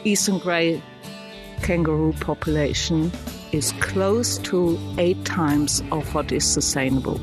eastern 0.04 0.40
grey 0.40 0.82
kangaroo 1.62 2.14
population 2.14 3.12
is 3.52 3.72
close 3.74 4.40
to 4.40 4.80
eight 4.98 5.24
times 5.26 5.84
of 5.92 6.12
what 6.16 6.32
is 6.32 6.44
sustainable. 6.44 7.22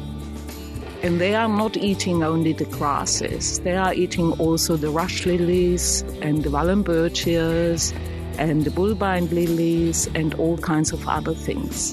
And 1.02 1.20
they 1.20 1.34
are 1.34 1.48
not 1.48 1.76
eating 1.76 2.22
only 2.22 2.52
the 2.52 2.66
grasses, 2.66 3.58
they 3.58 3.76
are 3.76 3.92
eating 3.92 4.30
also 4.38 4.76
the 4.76 4.90
rush 4.90 5.26
lilies 5.26 6.02
and 6.22 6.44
the 6.44 6.50
Wahlenbergias 6.50 7.92
and 8.38 8.64
the 8.64 8.70
bulbine 8.70 9.28
lilies 9.30 10.08
and 10.14 10.34
all 10.34 10.58
kinds 10.58 10.92
of 10.92 11.06
other 11.08 11.34
things. 11.34 11.92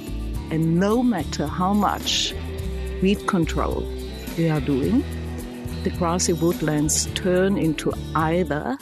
And 0.52 0.80
no 0.80 1.04
matter 1.04 1.48
how 1.48 1.74
much 1.74 2.34
weed 3.02 3.26
control 3.28 3.88
we 4.38 4.50
are 4.50 4.62
doing, 4.62 5.04
the 5.84 5.90
grassy 5.92 6.34
woodlands 6.34 7.06
turn 7.14 7.58
into 7.58 7.94
either 8.16 8.78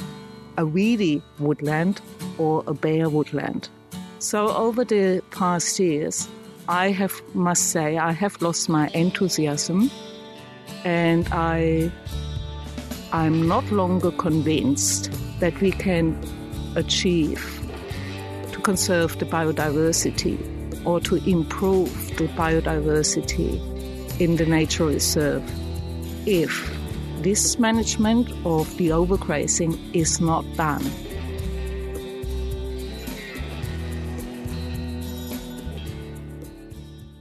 a 0.58 0.66
weedy 0.66 1.22
woodland 1.40 2.02
or 2.38 2.64
a 2.68 2.74
bare 2.74 3.10
woodland. 3.10 3.70
So 4.20 4.50
over 4.56 4.84
the 4.84 5.22
past 5.32 5.80
years, 5.80 6.28
I 6.68 6.92
have 6.92 7.22
must 7.34 7.70
say 7.70 7.98
I 7.98 8.12
have 8.12 8.42
lost 8.42 8.68
my 8.68 8.90
enthusiasm 8.90 9.90
and 10.84 11.28
I 11.32 11.92
I'm 13.14 13.48
not 13.48 13.72
longer 13.72 14.12
convinced 14.12 15.12
that 15.40 15.60
we 15.62 15.72
can 15.72 16.20
achieve 16.78 17.44
to 18.54 18.60
conserve 18.62 19.18
the 19.20 19.26
biodiversity 19.26 20.38
or 20.86 21.00
to 21.02 21.16
improve 21.30 21.92
the 22.18 22.28
biodiversity 22.30 23.60
in 24.22 24.38
the 24.38 24.46
nature 24.46 24.86
reserve 24.86 25.44
if 26.26 26.74
this 27.22 27.60
management 27.60 28.30
of 28.46 28.78
the 28.78 28.90
overgrazing 28.90 29.78
is 29.94 30.22
not 30.22 30.46
done. 30.56 30.84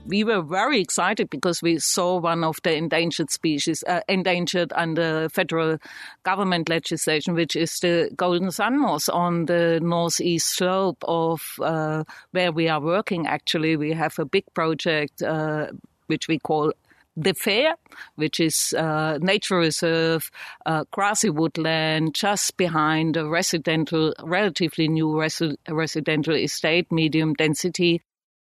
We 0.07 0.23
were 0.23 0.41
very 0.41 0.79
excited 0.79 1.29
because 1.29 1.61
we 1.61 1.79
saw 1.79 2.17
one 2.17 2.43
of 2.43 2.55
the 2.63 2.73
endangered 2.73 3.29
species, 3.29 3.83
uh, 3.87 3.99
endangered 4.07 4.71
under 4.75 5.27
federal 5.29 5.77
government 6.23 6.69
legislation, 6.69 7.33
which 7.33 7.55
is 7.55 7.77
the 7.79 8.09
golden 8.15 8.49
sun 8.51 8.79
moth 8.79 9.09
on 9.09 9.45
the 9.45 9.79
northeast 9.81 10.55
slope 10.55 11.03
of 11.07 11.41
uh, 11.61 12.03
where 12.31 12.51
we 12.51 12.69
are 12.69 12.81
working. 12.81 13.27
Actually, 13.27 13.75
we 13.75 13.91
have 13.91 14.17
a 14.17 14.25
big 14.25 14.45
project 14.53 15.21
uh, 15.21 15.67
which 16.07 16.27
we 16.27 16.39
call 16.39 16.71
the 17.17 17.33
Fair, 17.33 17.73
which 18.15 18.39
is 18.39 18.73
a 18.77 19.17
nature 19.19 19.57
reserve, 19.57 20.29
grassy 20.91 21.31
woodland 21.31 22.13
just 22.13 22.55
behind 22.57 23.17
a 23.17 23.27
residential, 23.27 24.13
relatively 24.23 24.87
new 24.87 25.07
resi- 25.07 25.57
residential 25.67 26.35
estate, 26.35 26.91
medium 26.91 27.33
density. 27.33 28.03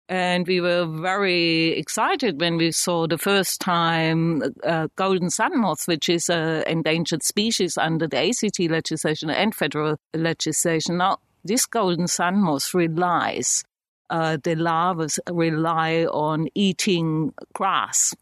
And 0.08 0.46
we 0.48 0.62
were 0.62 0.86
very 0.86 1.72
excited 1.72 2.39
when 2.39 2.58
we 2.58 2.72
saw 2.72 3.08
the 3.08 3.18
first 3.18 3.60
time 3.60 4.44
uh, 4.63 4.88
golden 4.96 5.30
sun 5.32 5.60
moth, 5.60 5.88
which 5.88 6.10
is 6.10 6.30
an 6.30 6.63
endangered 6.68 7.24
species 7.24 7.78
under 7.78 8.08
the 8.08 8.30
ACT 8.30 8.60
legislation 8.70 9.32
and 9.32 9.56
federal 9.56 9.98
legislation. 10.13 10.98
Now, 10.98 11.18
this 11.44 11.65
golden 11.65 12.08
sun 12.08 12.41
moth 12.41 12.74
relies, 12.74 13.63
uh, 14.12 14.38
the 14.44 14.56
larvae 14.56 15.08
rely 15.32 16.06
on 16.06 16.50
eating 16.54 17.34
grass 17.54 18.13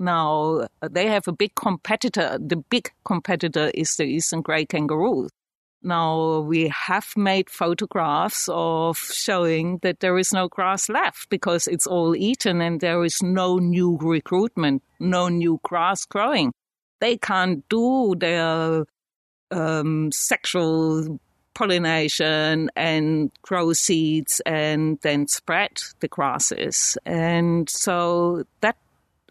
now, 0.00 0.66
they 0.80 1.08
have 1.08 1.28
a 1.28 1.32
big 1.32 1.54
competitor. 1.54 2.38
The 2.40 2.56
big 2.56 2.90
competitor 3.04 3.70
is 3.74 3.94
the 3.96 4.04
eastern 4.04 4.40
grey 4.40 4.64
kangaroo. 4.64 5.28
Now, 5.82 6.40
we 6.40 6.68
have 6.68 7.06
made 7.16 7.48
photographs 7.48 8.48
of 8.52 8.98
showing 8.98 9.78
that 9.82 10.00
there 10.00 10.18
is 10.18 10.32
no 10.32 10.46
grass 10.46 10.90
left 10.90 11.30
because 11.30 11.66
it's 11.66 11.86
all 11.86 12.14
eaten 12.14 12.60
and 12.60 12.80
there 12.80 13.02
is 13.02 13.22
no 13.22 13.56
new 13.56 13.96
recruitment, 13.98 14.82
no 14.98 15.28
new 15.28 15.58
grass 15.62 16.04
growing. 16.04 16.52
They 17.00 17.16
can't 17.16 17.66
do 17.70 18.14
their 18.18 18.84
um, 19.50 20.12
sexual 20.12 21.18
pollination 21.54 22.70
and 22.76 23.30
grow 23.42 23.72
seeds 23.72 24.40
and 24.44 24.98
then 25.00 25.28
spread 25.28 25.80
the 26.00 26.08
grasses. 26.08 26.98
And 27.06 27.68
so 27.70 28.44
that 28.60 28.76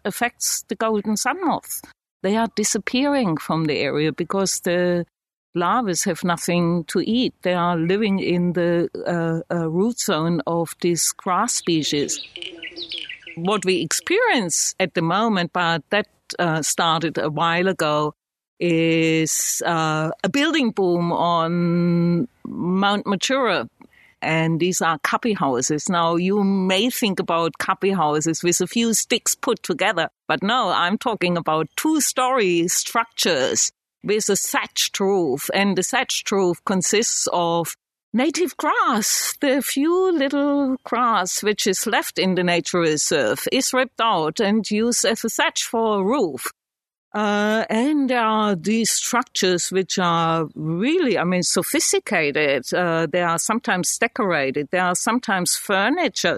affects 0.04 0.64
the 0.68 0.74
golden 0.74 1.16
sun 1.16 1.44
moth. 1.44 1.82
They 2.22 2.36
are 2.36 2.48
disappearing 2.56 3.36
from 3.36 3.64
the 3.64 3.78
area 3.78 4.12
because 4.12 4.60
the 4.60 5.06
larvae 5.54 5.94
have 6.04 6.24
nothing 6.24 6.84
to 6.84 7.00
eat. 7.00 7.34
They 7.42 7.54
are 7.54 7.76
living 7.76 8.18
in 8.20 8.52
the 8.52 8.88
uh, 9.06 9.54
uh, 9.54 9.68
root 9.68 9.98
zone 10.00 10.42
of 10.46 10.74
this 10.80 11.12
grass 11.12 11.54
species. 11.54 12.20
What 13.36 13.64
we 13.64 13.80
experience 13.82 14.74
at 14.78 14.94
the 14.94 15.02
moment, 15.02 15.52
but 15.52 15.82
that 15.90 16.08
uh, 16.38 16.62
started 16.62 17.18
a 17.18 17.30
while 17.30 17.68
ago, 17.68 18.14
is 18.58 19.62
uh, 19.64 20.10
a 20.22 20.28
building 20.28 20.70
boom 20.70 21.12
on 21.12 22.28
Mount 22.44 23.06
Majura 23.06 23.68
and 24.22 24.60
these 24.60 24.82
are 24.82 24.98
cubby 24.98 25.32
houses. 25.32 25.88
Now, 25.88 26.16
you 26.16 26.44
may 26.44 26.90
think 26.90 27.20
about 27.20 27.58
cubby 27.58 27.90
houses 27.90 28.42
with 28.42 28.60
a 28.60 28.66
few 28.66 28.92
sticks 28.92 29.34
put 29.34 29.62
together, 29.62 30.10
but 30.28 30.42
no, 30.42 30.68
I'm 30.68 30.98
talking 30.98 31.38
about 31.38 31.68
two 31.76 32.02
story 32.02 32.68
structures 32.68 33.72
with 34.02 34.28
a 34.28 34.36
thatched 34.36 34.98
roof, 35.00 35.50
and 35.52 35.76
the 35.76 35.82
thatched 35.82 36.30
roof 36.30 36.58
consists 36.64 37.28
of 37.32 37.74
native 38.12 38.56
grass. 38.56 39.36
The 39.40 39.62
few 39.62 40.12
little 40.12 40.76
grass 40.84 41.42
which 41.42 41.66
is 41.66 41.86
left 41.86 42.18
in 42.18 42.34
the 42.34 42.44
nature 42.44 42.80
reserve 42.80 43.46
is 43.52 43.72
ripped 43.72 44.00
out 44.00 44.40
and 44.40 44.68
used 44.70 45.04
as 45.04 45.24
a 45.24 45.28
thatch 45.28 45.64
for 45.64 46.00
a 46.00 46.04
roof. 46.04 46.50
Uh, 47.12 47.64
and 47.68 48.08
there 48.08 48.22
are 48.22 48.54
these 48.54 48.90
structures 48.90 49.70
which 49.70 49.98
are 49.98 50.48
really, 50.54 51.18
I 51.18 51.24
mean, 51.24 51.42
sophisticated. 51.42 52.72
Uh, 52.72 53.06
they 53.06 53.22
are 53.22 53.38
sometimes 53.38 53.98
decorated. 53.98 54.68
They 54.70 54.78
are 54.78 54.94
sometimes 54.94 55.56
furniture. 55.56 56.36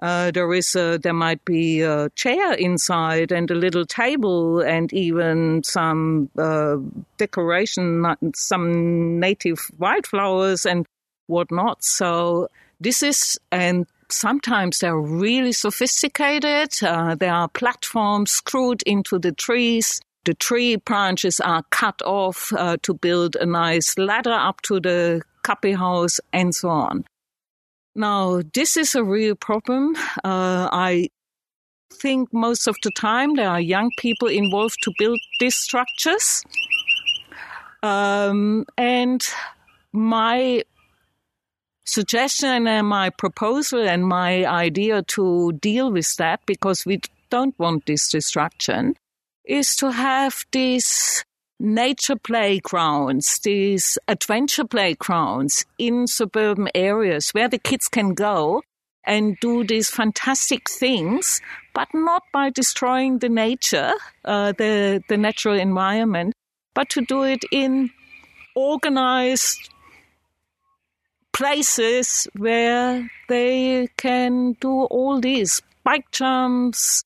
Uh, 0.00 0.30
there 0.30 0.52
is 0.54 0.76
a, 0.76 0.98
there 1.02 1.12
might 1.12 1.44
be 1.44 1.80
a 1.82 2.08
chair 2.10 2.52
inside 2.52 3.32
and 3.32 3.50
a 3.50 3.54
little 3.54 3.84
table 3.84 4.60
and 4.60 4.92
even 4.92 5.62
some 5.64 6.30
uh, 6.38 6.76
decoration, 7.16 8.04
some 8.34 9.18
native 9.18 9.58
wildflowers 9.78 10.64
and 10.64 10.86
whatnot. 11.26 11.82
So 11.82 12.48
this 12.80 13.02
is 13.02 13.38
and 13.50 13.86
sometimes 14.08 14.78
they're 14.78 14.96
really 14.96 15.52
sophisticated. 15.52 16.70
Uh, 16.80 17.16
there 17.16 17.34
are 17.34 17.48
platforms 17.48 18.30
screwed 18.30 18.82
into 18.84 19.18
the 19.18 19.32
trees 19.32 20.00
the 20.28 20.34
tree 20.34 20.76
branches 20.76 21.40
are 21.40 21.62
cut 21.70 22.02
off 22.02 22.52
uh, 22.52 22.76
to 22.82 22.92
build 22.92 23.34
a 23.36 23.46
nice 23.46 23.96
ladder 23.96 24.34
up 24.34 24.60
to 24.60 24.78
the 24.78 25.22
cubby 25.42 25.72
house 25.72 26.20
and 26.34 26.54
so 26.54 26.68
on. 26.68 27.06
Now, 27.94 28.42
this 28.54 28.76
is 28.76 28.94
a 28.94 29.02
real 29.02 29.34
problem. 29.34 29.96
Uh, 30.24 30.68
I 30.72 31.08
think 31.92 32.32
most 32.32 32.68
of 32.68 32.76
the 32.82 32.90
time 32.92 33.34
there 33.34 33.48
are 33.48 33.60
young 33.60 33.90
people 33.98 34.28
involved 34.28 34.76
to 34.82 34.92
build 34.98 35.18
these 35.40 35.56
structures. 35.56 36.44
Um, 37.82 38.66
and 38.76 39.24
my 39.92 40.62
suggestion 41.84 42.66
and 42.66 42.86
my 42.86 43.10
proposal 43.10 43.88
and 43.88 44.06
my 44.06 44.44
idea 44.46 45.02
to 45.02 45.52
deal 45.52 45.90
with 45.90 46.14
that, 46.16 46.40
because 46.46 46.84
we 46.84 47.00
don't 47.30 47.58
want 47.58 47.86
this 47.86 48.08
destruction, 48.10 48.94
is 49.44 49.74
to 49.76 49.90
have 49.90 50.44
these 50.52 51.24
nature 51.58 52.16
playgrounds, 52.16 53.38
these 53.40 53.98
adventure 54.06 54.64
playgrounds 54.64 55.64
in 55.78 56.06
suburban 56.06 56.68
areas 56.74 57.30
where 57.30 57.48
the 57.48 57.58
kids 57.58 57.88
can 57.88 58.14
go 58.14 58.62
and 59.04 59.38
do 59.40 59.64
these 59.64 59.88
fantastic 59.88 60.68
things, 60.68 61.40
but 61.74 61.88
not 61.94 62.22
by 62.32 62.50
destroying 62.50 63.18
the 63.18 63.28
nature, 63.28 63.92
uh, 64.24 64.52
the, 64.58 65.02
the 65.08 65.16
natural 65.16 65.58
environment, 65.58 66.34
but 66.74 66.88
to 66.90 67.00
do 67.00 67.22
it 67.22 67.42
in 67.50 67.90
organized 68.54 69.70
places 71.32 72.28
where 72.36 73.08
they 73.28 73.88
can 73.96 74.52
do 74.60 74.84
all 74.84 75.20
these 75.20 75.62
bike 75.84 76.10
jumps, 76.10 77.02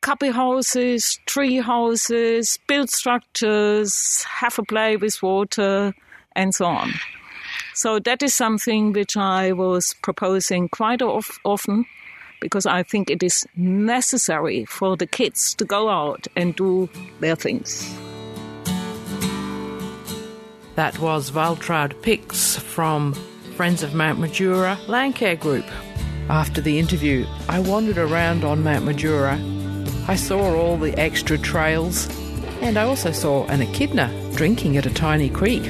cubby 0.00 0.30
houses, 0.30 1.18
tree 1.26 1.56
houses, 1.56 2.58
build 2.66 2.90
structures, 2.90 4.22
have 4.24 4.58
a 4.58 4.62
play 4.62 4.96
with 4.96 5.22
water, 5.22 5.94
and 6.34 6.54
so 6.54 6.66
on. 6.66 6.92
So 7.74 7.98
that 8.00 8.22
is 8.22 8.34
something 8.34 8.92
which 8.92 9.16
I 9.16 9.52
was 9.52 9.94
proposing 10.02 10.68
quite 10.68 11.02
of, 11.02 11.28
often 11.44 11.86
because 12.40 12.66
I 12.66 12.82
think 12.82 13.10
it 13.10 13.22
is 13.22 13.46
necessary 13.56 14.64
for 14.66 14.96
the 14.96 15.06
kids 15.06 15.54
to 15.54 15.64
go 15.64 15.88
out 15.88 16.26
and 16.36 16.54
do 16.54 16.88
their 17.20 17.36
things. 17.36 17.94
That 20.74 20.98
was 20.98 21.30
Waltraud 21.30 22.02
Pix 22.02 22.56
from 22.56 23.14
Friends 23.56 23.82
of 23.82 23.94
Mount 23.94 24.18
Majura 24.18 24.76
Landcare 24.86 25.40
Group. 25.40 25.64
After 26.28 26.60
the 26.60 26.78
interview, 26.78 27.26
I 27.48 27.60
wandered 27.60 27.98
around 27.98 28.44
on 28.44 28.62
Mount 28.62 28.84
Majura 28.84 29.55
I 30.08 30.14
saw 30.14 30.54
all 30.54 30.76
the 30.76 30.96
extra 30.96 31.36
trails, 31.36 32.08
and 32.60 32.78
I 32.78 32.84
also 32.84 33.10
saw 33.10 33.44
an 33.46 33.60
echidna 33.60 34.08
drinking 34.36 34.76
at 34.76 34.86
a 34.86 34.94
tiny 34.94 35.28
creek. 35.28 35.64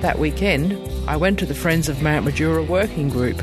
That 0.00 0.20
weekend, 0.20 0.78
I 1.08 1.16
went 1.16 1.40
to 1.40 1.46
the 1.46 1.54
Friends 1.56 1.88
of 1.88 2.02
Mount 2.02 2.24
Majura 2.24 2.64
working 2.64 3.08
group. 3.08 3.42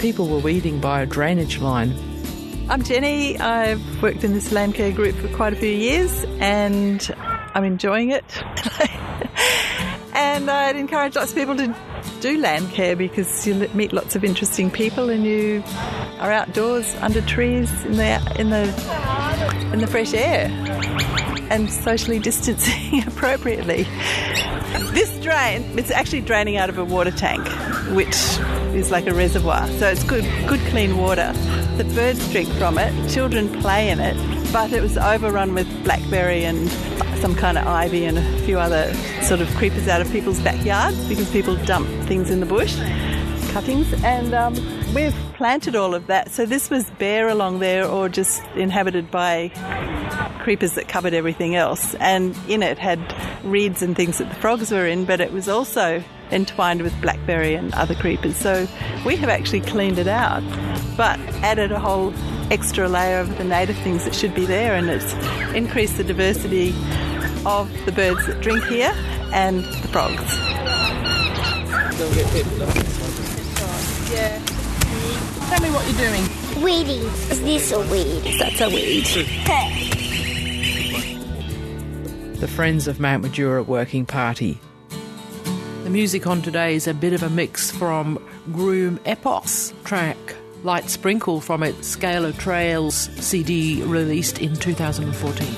People 0.00 0.26
were 0.26 0.40
weeding 0.40 0.80
by 0.80 1.00
a 1.00 1.06
drainage 1.06 1.58
line. 1.58 1.94
I'm 2.68 2.82
Jenny. 2.82 3.38
I've 3.38 4.02
worked 4.02 4.24
in 4.24 4.32
this 4.32 4.50
land 4.50 4.74
care 4.74 4.90
group 4.90 5.14
for 5.14 5.28
quite 5.28 5.52
a 5.52 5.56
few 5.56 5.70
years 5.70 6.24
and 6.40 7.14
I'm 7.54 7.64
enjoying 7.64 8.10
it. 8.10 8.24
and 10.12 10.50
I'd 10.50 10.76
encourage 10.76 11.14
lots 11.14 11.30
of 11.30 11.36
people 11.36 11.56
to 11.56 11.74
do 12.20 12.36
land 12.38 12.70
care 12.72 12.96
because 12.96 13.46
you 13.46 13.54
meet 13.74 13.92
lots 13.92 14.16
of 14.16 14.24
interesting 14.24 14.70
people 14.70 15.08
and 15.08 15.24
you 15.24 15.62
are 16.20 16.32
outdoors 16.32 16.94
under 16.96 17.20
trees 17.22 17.70
in 17.84 17.92
the 17.92 18.36
in 18.38 18.50
the 18.50 18.64
in 19.72 19.78
the 19.80 19.86
fresh 19.86 20.14
air 20.14 20.48
and 21.50 21.70
socially 21.72 22.18
distancing 22.18 23.02
appropriately. 23.06 23.86
This 24.92 25.18
drain, 25.20 25.78
it's 25.78 25.90
actually 25.90 26.20
draining 26.20 26.56
out 26.56 26.68
of 26.68 26.78
a 26.78 26.84
water 26.84 27.10
tank, 27.10 27.46
which 27.94 28.14
is 28.74 28.90
like 28.90 29.06
a 29.06 29.14
reservoir. 29.14 29.66
So 29.72 29.88
it's 29.88 30.04
good, 30.04 30.24
good 30.46 30.60
clean 30.68 30.96
water. 30.98 31.32
The 31.76 31.84
birds 31.94 32.30
drink 32.30 32.48
from 32.54 32.78
it. 32.78 33.10
Children 33.10 33.60
play 33.60 33.88
in 33.88 33.98
it, 34.00 34.16
but 34.52 34.72
it 34.72 34.82
was 34.82 34.98
overrun 34.98 35.54
with 35.54 35.68
blackberry 35.84 36.44
and 36.44 36.68
some 37.18 37.34
kind 37.34 37.58
of 37.58 37.66
ivy 37.66 38.04
and 38.04 38.18
a 38.18 38.38
few 38.40 38.58
other 38.58 38.92
sort 39.22 39.40
of 39.40 39.48
creepers 39.56 39.88
out 39.88 40.00
of 40.00 40.10
people's 40.12 40.40
backyards 40.40 41.02
because 41.08 41.30
people 41.30 41.56
dump 41.64 41.88
things 42.06 42.30
in 42.30 42.40
the 42.40 42.46
bush 42.46 42.76
cuttings, 43.48 43.92
and 44.04 44.34
um, 44.34 44.54
we've 44.94 45.14
planted 45.34 45.76
all 45.76 45.94
of 45.94 46.06
that. 46.08 46.30
So 46.30 46.46
this 46.46 46.70
was 46.70 46.88
bare 46.98 47.28
along 47.28 47.58
there, 47.60 47.86
or 47.86 48.08
just 48.08 48.42
inhabited 48.56 49.10
by 49.10 49.50
creepers 50.42 50.72
that 50.74 50.88
covered 50.88 51.14
everything 51.14 51.54
else. 51.54 51.94
And 51.96 52.36
in 52.48 52.62
it 52.62 52.78
had 52.78 52.98
reeds 53.44 53.82
and 53.82 53.94
things 53.94 54.18
that 54.18 54.28
the 54.28 54.34
frogs 54.36 54.70
were 54.70 54.86
in, 54.86 55.04
but 55.04 55.20
it 55.20 55.32
was 55.32 55.48
also 55.48 56.02
entwined 56.30 56.82
with 56.82 56.98
blackberry 57.00 57.54
and 57.54 57.72
other 57.74 57.94
creepers. 57.94 58.36
So 58.36 58.66
we 59.06 59.16
have 59.16 59.28
actually 59.28 59.60
cleaned 59.60 59.98
it 59.98 60.08
out, 60.08 60.42
but 60.96 61.18
added 61.42 61.72
a 61.72 61.80
whole 61.80 62.12
extra 62.50 62.88
layer 62.88 63.20
of 63.20 63.36
the 63.38 63.44
native 63.44 63.76
things 63.78 64.04
that 64.04 64.14
should 64.14 64.34
be 64.34 64.46
there, 64.46 64.74
and 64.74 64.88
it's 64.88 65.12
increased 65.54 65.96
the 65.96 66.04
diversity 66.04 66.74
of 67.46 67.70
the 67.84 67.92
birds 67.92 68.26
that 68.26 68.40
drink 68.40 68.64
here 68.64 68.92
and 69.32 69.64
the 69.64 69.88
frogs. 69.88 70.36
Yeah. 74.10 74.57
Tell 75.48 75.60
me 75.60 75.70
what 75.70 75.86
you're 75.86 76.08
doing. 76.08 76.24
Weeding. 76.62 77.02
Is 77.30 77.40
this 77.42 77.72
a 77.72 77.80
weed? 77.80 78.38
That's 78.38 78.60
a 78.60 78.68
weed. 78.68 79.04
The 82.36 82.48
Friends 82.48 82.86
of 82.86 83.00
Mount 83.00 83.24
Majura 83.24 83.66
Working 83.66 84.06
Party. 84.06 84.60
The 85.84 85.90
music 85.90 86.26
on 86.26 86.42
today 86.42 86.74
is 86.74 86.86
a 86.86 86.94
bit 86.94 87.12
of 87.12 87.22
a 87.22 87.30
mix 87.30 87.70
from 87.70 88.18
Groom 88.52 88.98
Epos 89.06 89.72
track 89.84 90.16
Light 90.64 90.90
Sprinkle 90.90 91.40
from 91.40 91.62
its 91.62 91.86
Scale 91.86 92.24
of 92.24 92.36
Trails 92.36 92.94
CD 93.20 93.82
released 93.84 94.40
in 94.40 94.54
2014. 94.56 95.48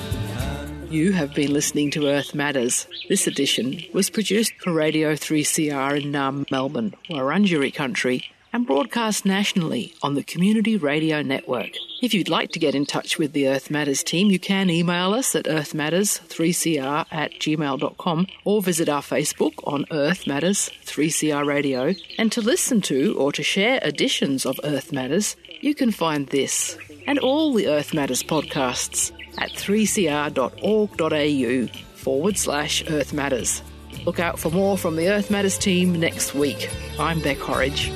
You 0.89 1.11
have 1.13 1.33
been 1.33 1.53
listening 1.53 1.89
to 1.91 2.07
Earth 2.07 2.35
Matters. 2.35 2.85
This 3.09 3.25
edition 3.25 3.81
was 3.93 4.09
produced 4.09 4.53
for 4.59 4.73
Radio 4.73 5.13
3CR 5.13 6.03
in 6.03 6.11
Naarm, 6.11 6.49
Melbourne, 6.51 6.93
Wurundjeri 7.09 7.73
country, 7.73 8.29
and 8.53 8.65
broadcast 8.67 9.25
nationally 9.25 9.93
on 10.01 10.15
the 10.15 10.23
Community 10.23 10.77
Radio 10.77 11.21
Network. 11.21 11.71
If 12.01 12.13
you'd 12.13 12.29
like 12.29 12.51
to 12.51 12.59
get 12.59 12.75
in 12.75 12.85
touch 12.85 13.17
with 13.17 13.33
the 13.33 13.47
Earth 13.47 13.69
Matters 13.69 14.03
team, 14.03 14.29
you 14.29 14.39
can 14.39 14.69
email 14.69 15.13
us 15.13 15.35
at 15.35 15.45
earthmatters3cr 15.45 17.05
at 17.11 17.31
gmail.com 17.33 18.27
or 18.43 18.61
visit 18.61 18.89
our 18.89 19.01
Facebook 19.01 19.53
on 19.65 19.85
Earth 19.91 20.27
Matters 20.27 20.69
3CR 20.85 21.45
Radio. 21.45 21.93
And 22.17 22.31
to 22.31 22.41
listen 22.41 22.81
to 22.81 23.15
or 23.17 23.31
to 23.31 23.43
share 23.43 23.79
editions 23.83 24.45
of 24.45 24.59
Earth 24.63 24.91
Matters, 24.91 25.35
you 25.61 25.75
can 25.75 25.91
find 25.91 26.27
this 26.27 26.77
and 27.07 27.19
all 27.19 27.53
the 27.53 27.67
Earth 27.67 27.93
Matters 27.93 28.23
podcasts 28.23 29.11
at 29.37 29.51
3cr.org.au 29.51 30.37
forward 31.95 32.37
slash 32.37 32.83
Earth 32.89 33.13
Matters. 33.13 33.61
Look 34.05 34.19
out 34.19 34.39
for 34.39 34.49
more 34.49 34.77
from 34.77 34.95
the 34.95 35.09
Earth 35.09 35.29
Matters 35.29 35.57
team 35.57 35.99
next 35.99 36.33
week. 36.33 36.69
I'm 36.99 37.21
Beck 37.21 37.37
Horridge. 37.37 37.91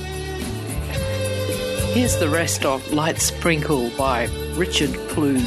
Here's 1.96 2.18
the 2.18 2.28
rest 2.28 2.66
of 2.66 2.92
Light 2.92 3.20
Sprinkle 3.20 3.90
by 3.92 4.26
Richard 4.58 4.94
Klug. 5.08 5.40